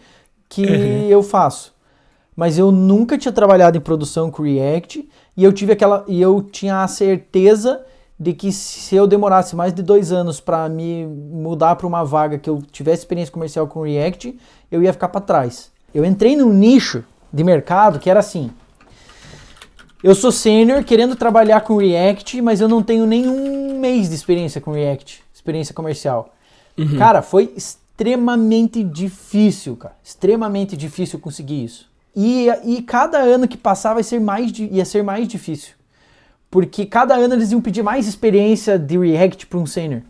que 0.48 0.64
uhum. 0.64 1.08
eu 1.08 1.22
faço. 1.22 1.74
Mas 2.36 2.58
eu 2.58 2.70
nunca 2.72 3.18
tinha 3.18 3.32
trabalhado 3.32 3.76
em 3.76 3.80
produção 3.80 4.30
com 4.30 4.42
React 4.42 5.08
e 5.36 5.44
eu 5.44 5.52
tive 5.52 5.72
aquela. 5.72 6.04
E 6.08 6.20
eu 6.20 6.42
tinha 6.42 6.82
a 6.82 6.88
certeza 6.88 7.84
de 8.18 8.32
que 8.32 8.52
se 8.52 8.94
eu 8.94 9.06
demorasse 9.06 9.56
mais 9.56 9.72
de 9.72 9.82
dois 9.82 10.12
anos 10.12 10.40
para 10.40 10.68
me 10.68 11.04
mudar 11.06 11.74
para 11.76 11.86
uma 11.86 12.04
vaga 12.04 12.38
que 12.38 12.48
eu 12.48 12.62
tivesse 12.70 13.02
experiência 13.02 13.32
comercial 13.32 13.66
com 13.66 13.82
React, 13.82 14.38
eu 14.70 14.82
ia 14.82 14.92
ficar 14.92 15.08
para 15.08 15.20
trás. 15.20 15.73
Eu 15.94 16.04
entrei 16.04 16.36
num 16.36 16.52
nicho 16.52 17.04
de 17.32 17.44
mercado 17.44 18.00
que 18.00 18.10
era 18.10 18.18
assim. 18.20 18.50
Eu 20.02 20.14
sou 20.14 20.30
sênior 20.32 20.84
querendo 20.84 21.16
trabalhar 21.16 21.60
com 21.62 21.76
React, 21.76 22.42
mas 22.42 22.60
eu 22.60 22.68
não 22.68 22.82
tenho 22.82 23.06
nenhum 23.06 23.78
mês 23.78 24.08
de 24.08 24.14
experiência 24.14 24.60
com 24.60 24.72
React, 24.72 25.22
experiência 25.32 25.72
comercial. 25.72 26.34
Uhum. 26.76 26.98
Cara, 26.98 27.22
foi 27.22 27.54
extremamente 27.56 28.82
difícil, 28.82 29.76
cara. 29.76 29.96
Extremamente 30.04 30.76
difícil 30.76 31.18
conseguir 31.18 31.64
isso. 31.64 31.88
E, 32.14 32.48
e 32.64 32.82
cada 32.82 33.18
ano 33.18 33.48
que 33.48 33.56
passava 33.56 34.00
ia 34.00 34.04
ser 34.04 34.20
mais, 34.20 34.52
ia 34.58 34.84
ser 34.84 35.02
mais 35.02 35.26
difícil. 35.26 35.74
Porque 36.50 36.84
cada 36.84 37.14
ano 37.14 37.34
eles 37.34 37.50
iam 37.50 37.60
pedir 37.60 37.82
mais 37.82 38.06
experiência 38.06 38.78
de 38.78 38.98
React 38.98 39.46
para 39.46 39.58
um 39.58 39.66
sênior. 39.66 40.02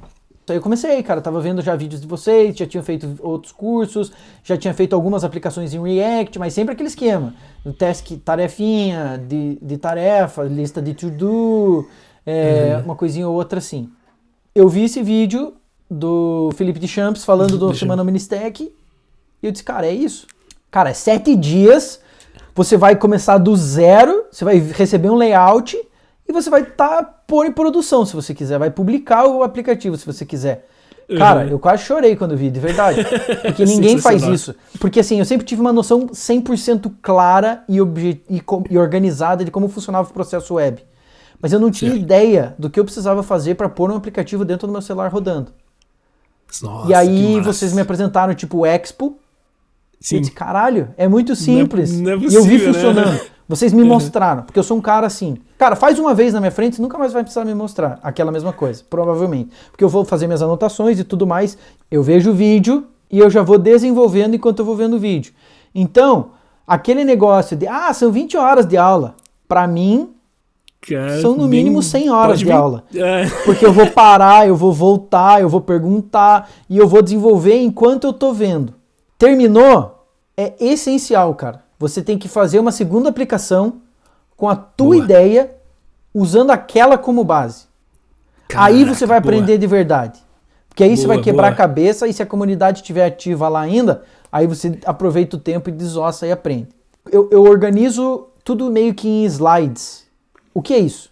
Aí 0.47 0.57
eu 0.57 0.61
comecei, 0.61 1.03
cara, 1.03 1.23
tava 1.23 1.41
vendo 1.41 1.63
já 1.63 1.75
vídeos 1.75 2.03
de 2.03 2.07
vocês, 2.07 2.55
já 2.55 2.67
tinha 2.67 2.83
feito 2.83 3.19
outros 3.21 3.51
cursos, 3.51 4.13
já 4.43 4.57
tinha 4.59 4.75
feito 4.75 4.95
algumas 4.95 5.25
aplicações 5.25 5.73
em 5.73 5.83
React, 5.83 6.39
mas 6.39 6.53
sempre 6.53 6.75
aquele 6.75 6.89
esquema. 6.89 7.35
O 7.65 7.73
task 7.73 8.11
tarefinha, 8.23 9.19
de, 9.27 9.59
de 9.61 9.79
tarefa, 9.79 10.43
lista 10.43 10.83
de 10.83 10.93
to-do, 10.93 11.89
é, 12.27 12.75
uhum. 12.77 12.85
uma 12.85 12.95
coisinha 12.95 13.27
ou 13.27 13.35
outra 13.35 13.59
assim. 13.59 13.91
Eu 14.55 14.69
vi 14.69 14.85
esse 14.85 15.03
vídeo 15.03 15.55
do 15.91 16.51
Felipe 16.57 16.79
de 16.79 16.89
Champs 16.89 17.25
falando 17.25 17.57
do 17.57 17.75
Semana 17.75 18.05
Ministec 18.05 18.65
e 18.65 19.47
eu 19.47 19.51
disse, 19.51 19.65
cara, 19.65 19.87
é 19.87 19.93
isso. 19.93 20.27
Cara, 20.71 20.91
é 20.91 20.95
sete 20.95 21.35
dias, 21.35 22.01
você 22.55 22.77
vai 22.77 22.97
começar 22.97 23.39
do 23.39 23.57
zero, 23.57 24.27
você 24.31 24.45
vai 24.45 24.59
receber 24.59 25.09
um 25.09 25.15
layout 25.15 25.77
você 26.35 26.51
vai 26.51 26.63
estar 26.63 27.03
tá 27.03 27.03
pôr 27.27 27.47
em 27.47 27.53
produção 27.53 28.05
se 28.05 28.15
você 28.15 28.35
quiser, 28.35 28.59
vai 28.59 28.71
publicar 28.71 29.27
o 29.27 29.43
aplicativo 29.43 29.97
se 29.97 30.05
você 30.05 30.27
quiser. 30.27 30.69
Cara, 31.19 31.45
uhum. 31.45 31.51
eu 31.51 31.59
quase 31.59 31.85
chorei 31.85 32.17
quando 32.17 32.37
vi, 32.37 32.51
de 32.51 32.61
verdade. 32.61 33.05
Porque 33.43 33.65
ninguém 33.67 33.99
faz 33.99 34.23
isso. 34.23 34.55
Porque 34.81 35.01
assim, 35.01 35.19
eu 35.19 35.25
sempre 35.25 35.47
tive 35.47 35.61
uma 35.61 35.73
noção 35.73 36.07
100% 36.07 36.91
clara 37.03 37.63
e, 37.69 37.79
e, 37.79 38.43
e, 38.71 38.79
organizada 38.79 39.45
de 39.45 39.51
como 39.51 39.69
funcionava 39.69 40.09
o 40.09 40.13
processo 40.13 40.55
web. 40.55 40.83
Mas 41.41 41.53
eu 41.53 41.61
não 41.61 41.71
tinha 41.71 41.91
certo. 41.91 42.03
ideia 42.03 42.55
do 42.59 42.71
que 42.71 42.81
eu 42.81 42.85
precisava 42.85 43.23
fazer 43.23 43.55
para 43.55 43.69
pôr 43.69 43.91
um 43.91 43.97
aplicativo 43.97 44.45
dentro 44.45 44.67
do 44.67 44.73
meu 44.73 44.81
celular 44.81 45.13
rodando. 45.13 45.53
Nossa, 46.63 46.91
e 46.91 46.95
aí 46.95 47.41
vocês 47.41 47.73
me 47.73 47.83
apresentaram 47.83 48.35
tipo 48.35 48.59
o 48.59 48.67
Expo. 48.67 49.19
Sim. 50.01 50.15
E 50.15 50.19
eu 50.19 50.21
disse, 50.21 50.33
caralho, 50.33 50.89
é 50.97 51.09
muito 51.09 51.35
simples. 51.37 51.93
Não 51.93 52.13
é, 52.13 52.17
não 52.17 52.23
é 52.23 52.23
possível, 52.23 52.41
e 52.41 52.43
eu 52.43 52.45
vi 52.45 52.59
né? 52.59 52.73
funcionando. 52.73 53.13
Né? 53.13 53.21
Vocês 53.49 53.73
me 53.73 53.83
uhum. 53.83 53.89
mostraram, 53.89 54.43
porque 54.43 54.59
eu 54.59 54.63
sou 54.63 54.77
um 54.77 54.81
cara 54.81 55.07
assim. 55.07 55.37
Cara, 55.59 55.77
faz 55.77 55.99
uma 55.99 56.15
vez 56.15 56.33
na 56.33 56.41
minha 56.41 56.51
frente, 56.51 56.81
nunca 56.81 56.97
mais 56.97 57.13
vai 57.13 57.23
precisar 57.23 57.45
me 57.45 57.55
mostrar 57.55 57.99
aquela 58.03 58.33
mesma 58.33 58.53
coisa, 58.53 58.83
provavelmente. 58.89 59.51
Porque 59.71 59.85
eu 59.85 59.89
vou 59.89 60.05
fazer 60.05 60.27
minhas 60.27 60.43
anotações 60.43 60.99
e 60.99 61.05
tudo 61.05 61.27
mais. 61.27 61.59
Eu 61.91 62.03
vejo 62.03 62.31
o 62.31 62.35
vídeo 62.35 62.85
e 63.11 63.19
eu 63.19 63.29
já 63.29 63.43
vou 63.43 63.59
desenvolvendo 63.59 64.35
enquanto 64.35 64.61
eu 64.61 64.65
vou 64.65 64.75
vendo 64.75 64.97
o 64.97 64.99
vídeo. 64.99 65.33
Então, 65.75 66.31
aquele 66.67 67.05
negócio 67.05 67.57
de, 67.57 67.67
ah, 67.67 67.93
são 67.93 68.11
20 68.11 68.37
horas 68.37 68.67
de 68.67 68.79
aula. 68.79 69.15
Para 69.47 69.67
mim, 69.67 70.11
Cara, 70.81 71.21
são 71.21 71.37
no 71.37 71.47
mínimo 71.47 71.83
100 71.83 72.11
horas 72.11 72.39
de 72.39 72.47
vir... 72.47 72.53
aula. 72.53 72.85
É. 72.95 73.27
Porque 73.45 73.65
eu 73.65 73.73
vou 73.73 73.87
parar, 73.89 74.49
eu 74.49 74.57
vou 74.57 74.73
voltar, 74.73 75.41
eu 75.43 75.49
vou 75.49 75.61
perguntar 75.61 76.51
e 76.69 76.79
eu 76.79 76.89
vou 76.89 77.03
desenvolver 77.03 77.61
enquanto 77.61 78.05
eu 78.05 78.13
tô 78.13 78.33
vendo. 78.33 78.75
Terminou? 79.19 80.07
É 80.37 80.55
essencial, 80.59 81.35
cara. 81.35 81.64
Você 81.79 82.03
tem 82.03 82.19
que 82.19 82.29
fazer 82.29 82.59
uma 82.59 82.73
segunda 82.73 83.09
aplicação 83.09 83.81
com 84.37 84.49
a 84.49 84.57
tua 84.57 84.95
boa. 84.95 85.05
ideia, 85.05 85.55
usando 86.13 86.51
aquela 86.51 86.97
como 86.97 87.25
base. 87.25 87.67
Caraca, 88.49 88.69
Aí 88.69 88.85
você 88.85 89.07
vai 89.07 89.19
aprender 89.19 89.53
boa. 89.53 89.59
de 89.59 89.67
verdade. 89.67 90.21
Porque 90.69 90.83
aí 90.83 90.91
boa, 90.91 90.99
você 90.99 91.07
vai 91.07 91.21
quebrar 91.21 91.49
a 91.49 91.55
cabeça 91.55 92.07
e 92.07 92.13
se 92.13 92.23
a 92.23 92.27
comunidade 92.27 92.81
estiver 92.81 93.07
ativa 93.07 93.49
lá 93.49 93.61
ainda, 93.61 94.03
aí 94.31 94.47
você 94.47 94.79
aproveita 94.85 95.37
o 95.37 95.41
tempo 95.41 95.69
e 95.69 95.73
desossa 95.73 96.27
e 96.27 96.33
aprende. 96.33 96.69
Eu, 97.11 97.29
eu 97.31 97.43
organizo 97.43 98.27
tudo 98.43 98.71
meio 98.71 98.95
que 98.95 99.09
em 99.09 99.25
slides. 99.25 100.05
O 100.53 100.61
que 100.61 100.75
é 100.75 100.79
isso? 100.79 101.11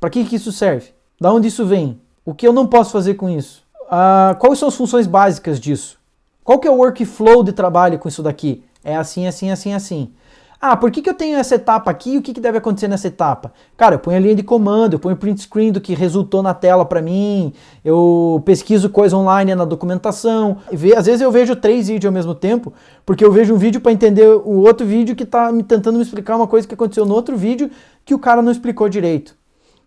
Para 0.00 0.10
que, 0.10 0.24
que 0.24 0.36
isso 0.36 0.52
serve? 0.52 0.90
Da 1.20 1.32
onde 1.32 1.48
isso 1.48 1.66
vem? 1.66 2.00
O 2.24 2.34
que 2.34 2.46
eu 2.46 2.52
não 2.52 2.66
posso 2.66 2.92
fazer 2.92 3.14
com 3.14 3.28
isso? 3.28 3.62
Uh, 3.84 4.36
quais 4.38 4.58
são 4.58 4.68
as 4.68 4.76
funções 4.76 5.06
básicas 5.06 5.58
disso? 5.58 5.98
Qual 6.44 6.58
que 6.58 6.68
é 6.68 6.70
o 6.70 6.76
workflow 6.76 7.42
de 7.42 7.52
trabalho 7.52 7.98
com 7.98 8.08
isso 8.08 8.22
daqui? 8.22 8.62
É 8.84 8.96
assim, 8.96 9.26
assim, 9.26 9.50
assim, 9.50 9.74
assim. 9.74 10.12
Ah, 10.60 10.76
por 10.76 10.90
que, 10.90 11.00
que 11.00 11.08
eu 11.08 11.14
tenho 11.14 11.38
essa 11.38 11.54
etapa 11.54 11.88
aqui 11.88 12.14
e 12.14 12.18
o 12.18 12.22
que, 12.22 12.34
que 12.34 12.40
deve 12.40 12.58
acontecer 12.58 12.88
nessa 12.88 13.06
etapa? 13.06 13.52
Cara, 13.76 13.94
eu 13.94 13.98
ponho 14.00 14.16
a 14.16 14.20
linha 14.20 14.34
de 14.34 14.42
comando, 14.42 14.94
eu 14.94 14.98
ponho 14.98 15.14
o 15.14 15.18
print 15.18 15.42
screen 15.42 15.70
do 15.70 15.80
que 15.80 15.94
resultou 15.94 16.42
na 16.42 16.52
tela 16.52 16.84
para 16.84 17.00
mim, 17.00 17.52
eu 17.84 18.42
pesquiso 18.44 18.90
coisa 18.90 19.16
online 19.16 19.54
na 19.54 19.64
documentação. 19.64 20.56
Às 20.96 21.06
vezes 21.06 21.20
eu 21.20 21.30
vejo 21.30 21.54
três 21.54 21.86
vídeos 21.86 22.06
ao 22.06 22.12
mesmo 22.12 22.34
tempo, 22.34 22.72
porque 23.06 23.24
eu 23.24 23.30
vejo 23.30 23.54
um 23.54 23.56
vídeo 23.56 23.80
para 23.80 23.92
entender 23.92 24.26
o 24.26 24.64
outro 24.66 24.84
vídeo 24.84 25.14
que 25.14 25.22
está 25.22 25.52
me 25.52 25.62
tentando 25.62 25.96
me 25.96 26.02
explicar 26.02 26.34
uma 26.34 26.48
coisa 26.48 26.66
que 26.66 26.74
aconteceu 26.74 27.06
no 27.06 27.14
outro 27.14 27.36
vídeo 27.36 27.70
que 28.04 28.12
o 28.12 28.18
cara 28.18 28.42
não 28.42 28.50
explicou 28.50 28.88
direito. 28.88 29.36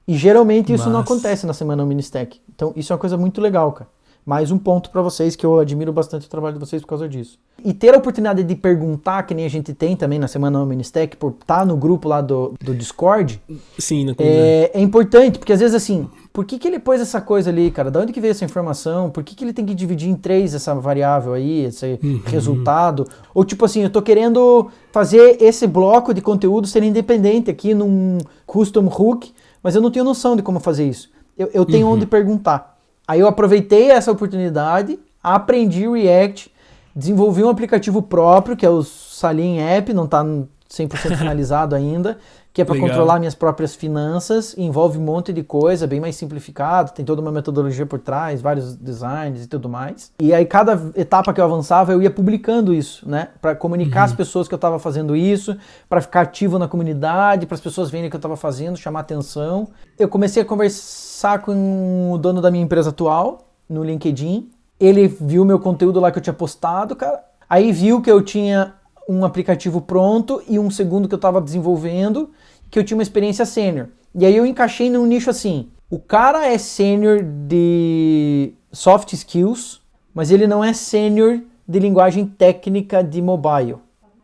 E 0.07 0.15
geralmente 0.15 0.71
isso 0.71 0.85
Mas... 0.85 0.93
não 0.93 1.01
acontece 1.01 1.45
na 1.45 1.53
semana 1.53 1.85
Ministec. 1.85 2.39
Então 2.55 2.71
isso 2.77 2.93
é 2.93 2.95
uma 2.95 2.99
coisa 2.99 3.17
muito 3.17 3.41
legal, 3.41 3.73
cara 3.73 3.89
mais 4.25 4.51
um 4.51 4.57
ponto 4.57 4.89
para 4.89 5.01
vocês 5.01 5.35
que 5.35 5.45
eu 5.45 5.59
admiro 5.59 5.91
bastante 5.91 6.27
o 6.27 6.29
trabalho 6.29 6.53
de 6.53 6.59
vocês 6.59 6.81
por 6.81 6.89
causa 6.89 7.09
disso. 7.09 7.39
E 7.63 7.73
ter 7.73 7.93
a 7.93 7.97
oportunidade 7.97 8.43
de 8.43 8.55
perguntar, 8.55 9.23
que 9.23 9.33
nem 9.33 9.45
a 9.45 9.49
gente 9.49 9.73
tem 9.73 9.95
também 9.95 10.17
na 10.17 10.27
Semana 10.27 10.65
Ministec, 10.65 11.17
por 11.17 11.31
estar 11.31 11.59
tá 11.59 11.65
no 11.65 11.75
grupo 11.75 12.07
lá 12.07 12.21
do, 12.21 12.53
do 12.63 12.73
Discord. 12.73 13.41
Sim, 13.77 14.13
é, 14.17 14.71
é 14.73 14.81
importante, 14.81 15.37
porque 15.37 15.53
às 15.53 15.59
vezes 15.59 15.75
assim, 15.75 16.07
por 16.33 16.45
que, 16.45 16.57
que 16.57 16.67
ele 16.67 16.79
pôs 16.79 17.01
essa 17.01 17.19
coisa 17.19 17.49
ali, 17.49 17.69
cara? 17.69 17.91
Da 17.91 17.99
onde 17.99 18.13
que 18.13 18.21
veio 18.21 18.31
essa 18.31 18.45
informação? 18.45 19.09
Por 19.09 19.23
que, 19.23 19.35
que 19.35 19.43
ele 19.43 19.53
tem 19.53 19.65
que 19.65 19.75
dividir 19.75 20.09
em 20.09 20.15
três 20.15 20.53
essa 20.53 20.73
variável 20.73 21.33
aí, 21.33 21.65
esse 21.65 21.99
uhum. 22.01 22.21
resultado? 22.25 23.07
Ou 23.33 23.43
tipo 23.43 23.65
assim, 23.65 23.81
eu 23.81 23.89
tô 23.89 24.01
querendo 24.01 24.69
fazer 24.91 25.41
esse 25.41 25.67
bloco 25.67 26.13
de 26.13 26.21
conteúdo 26.21 26.67
ser 26.67 26.83
independente 26.83 27.51
aqui 27.51 27.73
num 27.73 28.17
custom 28.45 28.85
hook, 28.87 29.33
mas 29.61 29.75
eu 29.75 29.81
não 29.81 29.91
tenho 29.91 30.05
noção 30.05 30.35
de 30.35 30.41
como 30.41 30.59
fazer 30.59 30.87
isso. 30.87 31.09
Eu, 31.37 31.49
eu 31.53 31.65
tenho 31.65 31.87
uhum. 31.87 31.93
onde 31.93 32.05
perguntar. 32.05 32.70
Aí 33.11 33.19
eu 33.19 33.27
aproveitei 33.27 33.91
essa 33.91 34.09
oportunidade, 34.09 34.97
aprendi 35.21 35.85
React, 35.85 36.49
desenvolvi 36.95 37.43
um 37.43 37.49
aplicativo 37.49 38.01
próprio, 38.01 38.55
que 38.55 38.65
é 38.65 38.69
o 38.69 38.83
Salim 38.83 39.59
App, 39.59 39.91
não 39.91 40.05
está 40.05 40.23
100% 40.71 41.17
finalizado 41.17 41.75
ainda, 41.75 42.17
que 42.53 42.61
é 42.61 42.65
para 42.65 42.79
controlar 42.79 43.19
minhas 43.19 43.35
próprias 43.35 43.75
finanças, 43.75 44.57
envolve 44.57 44.97
um 44.97 45.01
monte 45.01 45.31
de 45.31 45.43
coisa, 45.43 45.85
bem 45.85 45.99
mais 45.99 46.15
simplificado, 46.15 46.91
tem 46.91 47.03
toda 47.05 47.21
uma 47.21 47.31
metodologia 47.31 47.85
por 47.85 47.99
trás, 47.99 48.41
vários 48.41 48.75
designs 48.75 49.43
e 49.43 49.47
tudo 49.47 49.69
mais. 49.69 50.11
E 50.19 50.33
aí 50.33 50.45
cada 50.45 50.91
etapa 50.95 51.33
que 51.33 51.39
eu 51.39 51.45
avançava, 51.45 51.91
eu 51.91 52.01
ia 52.01 52.09
publicando 52.09 52.73
isso, 52.73 53.07
né, 53.07 53.29
para 53.41 53.55
comunicar 53.55 53.99
uhum. 53.99 54.05
às 54.05 54.13
pessoas 54.13 54.47
que 54.47 54.53
eu 54.53 54.57
estava 54.57 54.79
fazendo 54.79 55.15
isso, 55.15 55.57
para 55.89 56.01
ficar 56.01 56.21
ativo 56.21 56.57
na 56.57 56.67
comunidade, 56.67 57.45
para 57.45 57.55
as 57.55 57.61
pessoas 57.61 57.89
verem 57.89 58.07
o 58.07 58.09
que 58.09 58.15
eu 58.15 58.19
estava 58.19 58.37
fazendo, 58.37 58.77
chamar 58.77 59.01
atenção. 59.01 59.69
Eu 59.99 60.07
comecei 60.07 60.41
a 60.41 60.45
conversar 60.45 61.39
com 61.39 62.11
o 62.13 62.17
dono 62.17 62.41
da 62.41 62.49
minha 62.49 62.63
empresa 62.63 62.89
atual 62.89 63.49
no 63.69 63.83
LinkedIn. 63.83 64.49
Ele 64.79 65.07
viu 65.07 65.45
meu 65.45 65.59
conteúdo 65.59 65.99
lá 65.99 66.11
que 66.11 66.17
eu 66.17 66.23
tinha 66.23 66.33
postado, 66.33 66.95
cara. 66.95 67.23
Aí 67.47 67.71
viu 67.71 68.01
que 68.01 68.11
eu 68.11 68.21
tinha 68.21 68.73
um 69.11 69.25
aplicativo 69.25 69.81
pronto 69.81 70.41
e 70.47 70.57
um 70.57 70.71
segundo 70.71 71.07
que 71.07 71.13
eu 71.13 71.17
estava 71.17 71.41
desenvolvendo, 71.41 72.29
que 72.69 72.79
eu 72.79 72.83
tinha 72.83 72.97
uma 72.97 73.03
experiência 73.03 73.45
sênior. 73.45 73.87
E 74.15 74.25
aí 74.25 74.35
eu 74.35 74.45
encaixei 74.45 74.89
num 74.89 75.05
nicho 75.05 75.29
assim. 75.29 75.69
O 75.89 75.99
cara 75.99 76.47
é 76.47 76.57
sênior 76.57 77.21
de 77.21 78.53
soft 78.71 79.11
skills, 79.11 79.81
mas 80.13 80.31
ele 80.31 80.47
não 80.47 80.63
é 80.63 80.71
sênior 80.71 81.41
de 81.67 81.79
linguagem 81.79 82.25
técnica 82.25 83.03
de 83.03 83.21
mobile. 83.21 83.77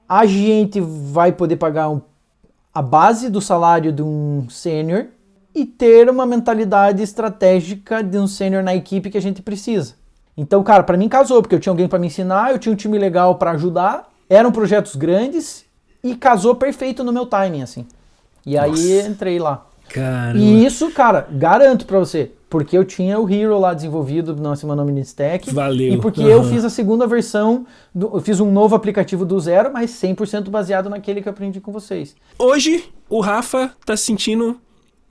A 0.07 0.25
gente 0.25 0.79
vai 0.79 1.33
poder 1.33 1.57
pagar 1.57 1.89
um, 1.89 2.01
a 2.73 2.81
base 2.81 3.29
do 3.29 3.41
salário 3.41 3.91
de 3.91 4.01
um 4.01 4.47
sênior 4.49 5.07
e 5.53 5.65
ter 5.65 6.09
uma 6.09 6.25
mentalidade 6.25 7.03
estratégica 7.03 8.01
de 8.01 8.17
um 8.17 8.27
sênior 8.27 8.63
na 8.63 8.75
equipe 8.75 9.09
que 9.09 9.17
a 9.17 9.21
gente 9.21 9.41
precisa. 9.41 9.95
Então, 10.37 10.63
cara, 10.63 10.83
para 10.83 10.95
mim 10.95 11.09
casou, 11.09 11.41
porque 11.41 11.55
eu 11.55 11.59
tinha 11.59 11.71
alguém 11.71 11.87
para 11.87 11.97
me 11.97 12.07
ensinar, 12.07 12.51
eu 12.51 12.59
tinha 12.59 12.71
um 12.71 12.75
time 12.75 12.97
legal 12.97 13.35
para 13.35 13.51
ajudar, 13.51 14.07
eram 14.29 14.51
projetos 14.51 14.95
grandes 14.95 15.65
e 16.03 16.15
casou 16.15 16.55
perfeito 16.55 17.03
no 17.03 17.11
meu 17.11 17.25
timing, 17.25 17.61
assim. 17.61 17.85
E 18.45 18.55
Nossa. 18.55 18.67
aí 18.67 19.07
entrei 19.07 19.39
lá. 19.39 19.65
Caramba. 19.89 20.37
E 20.37 20.65
isso, 20.65 20.91
cara, 20.91 21.27
garanto 21.31 21.85
para 21.85 21.99
você, 21.99 22.31
porque 22.49 22.77
eu 22.77 22.83
tinha 22.83 23.19
o 23.19 23.29
Hero 23.29 23.57
lá 23.59 23.73
desenvolvido 23.73 24.35
na 24.35 24.55
semana 24.55 24.83
Mini 24.83 25.01
Stack. 25.01 25.53
Valeu. 25.53 25.93
E 25.93 25.97
porque 25.97 26.21
uhum. 26.21 26.27
eu 26.27 26.43
fiz 26.43 26.65
a 26.65 26.69
segunda 26.69 27.07
versão, 27.07 27.65
do, 27.93 28.11
eu 28.13 28.21
fiz 28.21 28.39
um 28.39 28.51
novo 28.51 28.75
aplicativo 28.75 29.25
do 29.25 29.39
zero, 29.39 29.71
mas 29.71 29.91
100% 29.91 30.49
baseado 30.49 30.89
naquele 30.89 31.21
que 31.21 31.27
eu 31.27 31.31
aprendi 31.31 31.59
com 31.59 31.71
vocês. 31.71 32.15
Hoje, 32.37 32.85
o 33.09 33.21
Rafa 33.21 33.71
tá 33.85 33.95
se 33.95 34.03
sentindo 34.03 34.59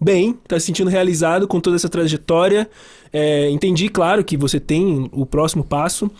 bem, 0.00 0.38
tá 0.46 0.60
se 0.60 0.66
sentindo 0.66 0.90
realizado 0.90 1.48
com 1.48 1.58
toda 1.58 1.76
essa 1.76 1.88
trajetória. 1.88 2.68
É, 3.12 3.48
entendi, 3.50 3.88
claro, 3.88 4.22
que 4.22 4.36
você 4.36 4.60
tem 4.60 5.10
o 5.12 5.24
próximo 5.24 5.64
passo, 5.64 6.10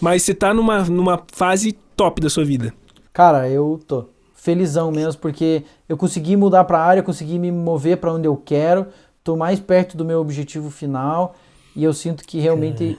mas 0.00 0.22
você 0.22 0.34
tá 0.34 0.54
numa, 0.54 0.84
numa 0.84 1.22
fase 1.32 1.76
top 1.96 2.20
da 2.20 2.30
sua 2.30 2.44
vida. 2.44 2.72
Cara, 3.12 3.48
eu 3.48 3.80
tô 3.86 4.08
felizão 4.34 4.90
mesmo, 4.90 5.20
porque 5.22 5.64
eu 5.88 5.96
consegui 5.96 6.36
mudar 6.36 6.64
para 6.64 6.78
a 6.78 6.84
área, 6.84 7.02
consegui 7.02 7.38
me 7.38 7.50
mover 7.50 7.96
para 7.96 8.12
onde 8.12 8.28
eu 8.28 8.36
quero, 8.36 8.88
tô 9.22 9.36
mais 9.36 9.58
perto 9.58 9.96
do 9.96 10.04
meu 10.04 10.20
objetivo 10.20 10.70
final 10.70 11.34
e 11.74 11.82
eu 11.82 11.94
sinto 11.94 12.24
que 12.24 12.38
realmente 12.38 12.98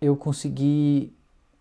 é. 0.00 0.06
eu 0.06 0.14
consegui 0.14 1.14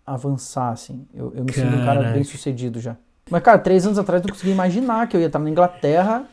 avançar, 0.05 0.71
assim. 0.71 1.07
Eu, 1.13 1.31
eu 1.35 1.45
me 1.45 1.51
Caraca. 1.53 1.71
sinto 1.71 1.81
um 1.81 1.85
cara 1.85 2.11
bem 2.11 2.23
sucedido 2.23 2.79
já. 2.81 2.97
Mas, 3.29 3.41
cara, 3.41 3.59
três 3.59 3.85
anos 3.85 3.97
atrás 3.97 4.21
eu 4.21 4.27
não 4.27 4.33
conseguia 4.33 4.53
imaginar 4.53 5.07
que 5.07 5.15
eu 5.15 5.21
ia 5.21 5.27
estar 5.27 5.39
na 5.39 5.49
Inglaterra 5.49 6.25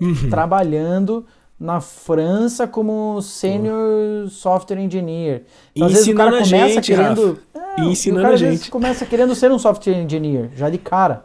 uhum. 0.00 0.28
trabalhando 0.28 1.24
na 1.62 1.80
França 1.80 2.66
como 2.66 3.22
senior 3.22 4.28
software 4.28 4.80
engineer. 4.80 5.44
Então, 5.76 5.86
às 5.86 5.92
vezes 5.92 6.08
o 6.08 6.14
cara 6.14 6.42
começa 6.42 6.68
gente, 6.74 6.86
querendo, 6.86 7.38
é, 7.54 7.84
ensinando 7.84 8.20
o 8.20 8.22
cara, 8.22 8.34
a 8.34 8.36
gente. 8.36 8.68
começa 8.68 9.06
querendo 9.06 9.32
ser 9.36 9.52
um 9.52 9.58
software 9.60 10.02
engineer, 10.02 10.50
já 10.56 10.68
de 10.68 10.78
cara. 10.78 11.24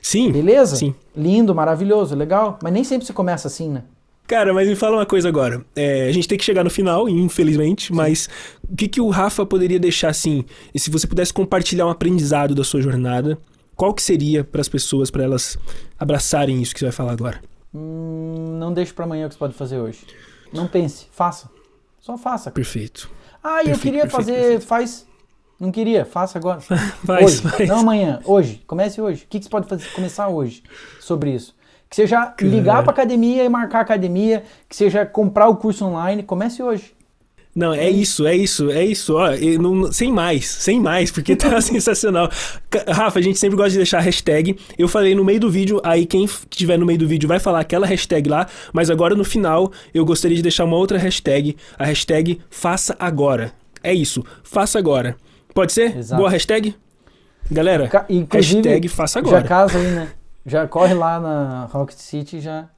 Sim. 0.00 0.32
Beleza? 0.32 0.74
Sim. 0.74 0.94
Lindo, 1.14 1.54
maravilhoso, 1.54 2.14
legal, 2.14 2.58
mas 2.62 2.72
nem 2.72 2.82
sempre 2.82 3.06
se 3.06 3.12
começa 3.12 3.46
assim, 3.46 3.68
né? 3.68 3.82
Cara, 4.26 4.54
mas 4.54 4.66
me 4.66 4.74
fala 4.74 4.96
uma 4.96 5.06
coisa 5.06 5.28
agora. 5.28 5.62
É, 5.76 6.08
a 6.08 6.12
gente 6.12 6.26
tem 6.26 6.38
que 6.38 6.44
chegar 6.44 6.64
no 6.64 6.70
final, 6.70 7.06
infelizmente, 7.06 7.88
Sim. 7.88 7.94
mas 7.94 8.26
o 8.66 8.74
que, 8.74 8.88
que 8.88 9.02
o 9.02 9.10
Rafa 9.10 9.44
poderia 9.44 9.78
deixar 9.78 10.08
assim? 10.08 10.46
E 10.74 10.80
se 10.80 10.90
você 10.90 11.06
pudesse 11.06 11.32
compartilhar 11.32 11.86
um 11.86 11.90
aprendizado 11.90 12.54
da 12.54 12.64
sua 12.64 12.80
jornada, 12.80 13.38
qual 13.76 13.92
que 13.92 14.02
seria 14.02 14.42
para 14.42 14.62
as 14.62 14.68
pessoas, 14.68 15.10
para 15.10 15.24
elas 15.24 15.58
abraçarem 15.98 16.62
isso 16.62 16.72
que 16.72 16.80
você 16.80 16.86
vai 16.86 16.92
falar 16.92 17.12
agora? 17.12 17.38
Hum, 17.78 18.58
não 18.58 18.72
deixe 18.72 18.92
para 18.92 19.04
amanhã 19.04 19.26
o 19.26 19.28
que 19.28 19.34
você 19.34 19.38
pode 19.38 19.54
fazer 19.54 19.78
hoje. 19.78 20.04
Não 20.52 20.66
pense, 20.66 21.06
faça. 21.12 21.48
Só 22.00 22.16
faça. 22.18 22.50
Perfeito. 22.50 23.10
Ah, 23.42 23.56
perfeito, 23.56 23.76
eu 23.76 23.80
queria 23.80 24.00
perfeito, 24.02 24.16
fazer, 24.16 24.40
perfeito. 24.40 24.66
faz. 24.66 25.06
Não 25.60 25.70
queria, 25.70 26.04
faça 26.04 26.38
agora. 26.38 26.60
faz, 27.04 27.24
hoje, 27.24 27.42
faz. 27.42 27.68
não 27.68 27.80
amanhã, 27.80 28.20
hoje. 28.24 28.62
Comece 28.66 29.00
hoje. 29.00 29.24
O 29.24 29.28
que, 29.28 29.38
que 29.38 29.44
você 29.44 29.50
pode 29.50 29.68
fazer, 29.68 29.88
começar 29.92 30.28
hoje 30.28 30.62
sobre 31.00 31.32
isso? 31.32 31.56
Que 31.88 31.96
seja 31.96 32.34
ligar 32.40 32.82
para 32.82 32.92
academia 32.92 33.44
e 33.44 33.48
marcar 33.48 33.80
academia, 33.80 34.44
que 34.68 34.76
seja 34.76 35.06
comprar 35.06 35.48
o 35.48 35.56
curso 35.56 35.86
online, 35.86 36.22
comece 36.22 36.62
hoje. 36.62 36.94
Não, 37.58 37.74
é 37.74 37.90
isso, 37.90 38.24
é 38.24 38.36
isso, 38.36 38.70
é 38.70 38.84
isso. 38.84 39.16
Ó, 39.16 39.30
não, 39.60 39.90
sem 39.90 40.12
mais, 40.12 40.48
sem 40.48 40.80
mais, 40.80 41.10
porque 41.10 41.34
tá 41.34 41.58
sensacional. 41.60 42.30
Rafa, 42.86 43.18
a 43.18 43.22
gente 43.22 43.36
sempre 43.36 43.56
gosta 43.56 43.70
de 43.70 43.78
deixar 43.78 43.98
a 43.98 44.00
hashtag. 44.00 44.56
Eu 44.78 44.86
falei 44.86 45.12
no 45.12 45.24
meio 45.24 45.40
do 45.40 45.50
vídeo, 45.50 45.80
aí 45.82 46.06
quem 46.06 46.24
estiver 46.24 46.78
no 46.78 46.86
meio 46.86 47.00
do 47.00 47.08
vídeo 47.08 47.26
vai 47.28 47.40
falar 47.40 47.58
aquela 47.58 47.84
hashtag 47.84 48.28
lá, 48.28 48.46
mas 48.72 48.90
agora 48.90 49.16
no 49.16 49.24
final 49.24 49.72
eu 49.92 50.04
gostaria 50.04 50.36
de 50.36 50.42
deixar 50.42 50.66
uma 50.66 50.76
outra 50.76 50.98
hashtag, 50.98 51.56
a 51.76 51.84
hashtag 51.84 52.38
faça 52.48 52.94
agora. 52.96 53.50
É 53.82 53.92
isso, 53.92 54.24
faça 54.44 54.78
agora. 54.78 55.16
Pode 55.52 55.72
ser? 55.72 55.96
Exato. 55.96 56.20
Boa 56.20 56.30
hashtag? 56.30 56.76
Galera, 57.50 57.90
hashtag 58.30 58.86
faça 58.86 59.18
agora. 59.18 59.40
Já 59.40 59.48
casa 59.48 59.78
aí, 59.78 59.86
né? 59.88 60.08
Já 60.46 60.68
corre 60.68 60.94
lá 60.94 61.18
na 61.18 61.64
Rocket 61.64 61.98
City 61.98 62.40
já 62.40 62.68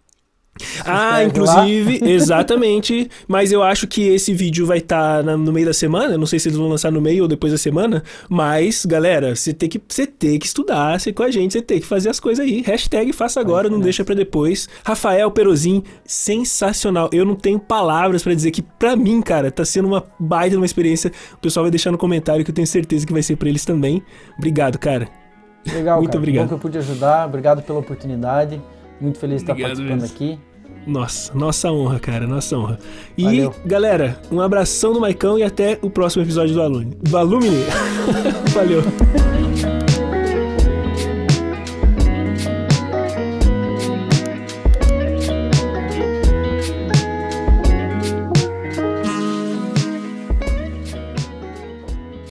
ah, 0.85 1.25
inclusive, 1.25 2.01
exatamente. 2.09 3.11
Mas 3.27 3.53
eu 3.53 3.63
acho 3.63 3.87
que 3.87 4.09
esse 4.09 4.33
vídeo 4.35 4.67
vai 4.67 4.79
estar 4.79 5.25
tá 5.25 5.37
no 5.37 5.53
meio 5.53 5.67
da 5.67 5.73
semana. 5.73 6.19
Não 6.19 6.27
sei 6.27 6.39
se 6.39 6.49
eles 6.49 6.59
vão 6.59 6.69
lançar 6.69 6.91
no 6.91 7.01
meio 7.01 7.23
ou 7.23 7.29
depois 7.29 7.53
da 7.53 7.59
semana. 7.59 8.03
Mas, 8.29 8.85
galera, 8.85 9.35
você 9.35 9.53
tem 9.53 9.69
que, 9.69 9.81
você 9.87 10.07
tem 10.07 10.39
que 10.39 10.47
estudar 10.47 10.99
você 10.99 11.13
com 11.13 11.23
a 11.23 11.31
gente, 11.31 11.53
você 11.53 11.63
tem 11.63 11.81
que 11.81 11.87
fazer 11.87 12.11
as 12.11 12.21
coisas 12.21 12.45
aí. 12.45 12.61
Hashtag 12.63 13.13
faça 13.13 13.41
agora, 13.41 13.69
não 13.69 13.81
deixa 13.81 14.05
para 14.05 14.15
depois. 14.15 14.69
Rafael 14.85 15.31
Perozin, 15.31 15.83
sensacional. 16.05 17.09
Eu 17.13 17.25
não 17.25 17.35
tenho 17.35 17.59
palavras 17.59 18.23
para 18.23 18.35
dizer 18.35 18.51
que, 18.51 18.63
para 18.63 18.97
mim, 18.97 19.21
cara, 19.23 19.51
tá 19.51 19.65
sendo 19.65 19.89
uma 19.89 20.05
baita 20.19 20.57
uma 20.57 20.67
experiência. 20.67 21.13
O 21.35 21.39
pessoal 21.39 21.65
vai 21.65 21.71
deixar 21.71 21.91
no 21.91 21.99
comentário 21.99 22.45
que 22.45 22.51
eu 22.51 22.55
tenho 22.55 22.67
certeza 22.67 23.07
que 23.07 23.13
vai 23.13 23.23
ser 23.23 23.37
para 23.37 23.49
eles 23.49 23.65
também. 23.65 24.03
Obrigado, 24.37 24.79
cara. 24.79 25.09
Legal, 25.67 25.99
Muito 25.99 26.11
cara. 26.11 26.19
obrigado. 26.19 26.43
Bom 26.45 26.49
que 26.49 26.55
eu 26.55 26.59
pude 26.59 26.79
ajudar. 26.79 27.27
Obrigado 27.27 27.63
pela 27.63 27.79
oportunidade. 27.79 28.61
Muito 29.01 29.19
feliz 29.19 29.37
de 29.37 29.43
estar 29.51 29.55
participando 29.55 30.01
mesmo. 30.01 30.15
aqui. 30.15 30.39
Nossa, 30.87 31.35
nossa 31.35 31.71
honra, 31.71 31.99
cara, 31.99 32.27
nossa 32.27 32.57
honra. 32.57 32.79
E, 33.17 33.25
Valeu. 33.25 33.55
galera, 33.67 34.21
um 34.33 34.41
abração 34.41 34.93
do 34.93 35.01
Maicão 35.01 35.39
e 35.39 35.43
até 35.43 35.79
o 35.83 35.91
próximo 35.91 36.23
episódio 36.23 36.55
do 36.55 36.63
Alumni. 36.63 36.97
Do 37.03 37.19
Alumni. 37.19 37.65
Valeu. 38.53 38.83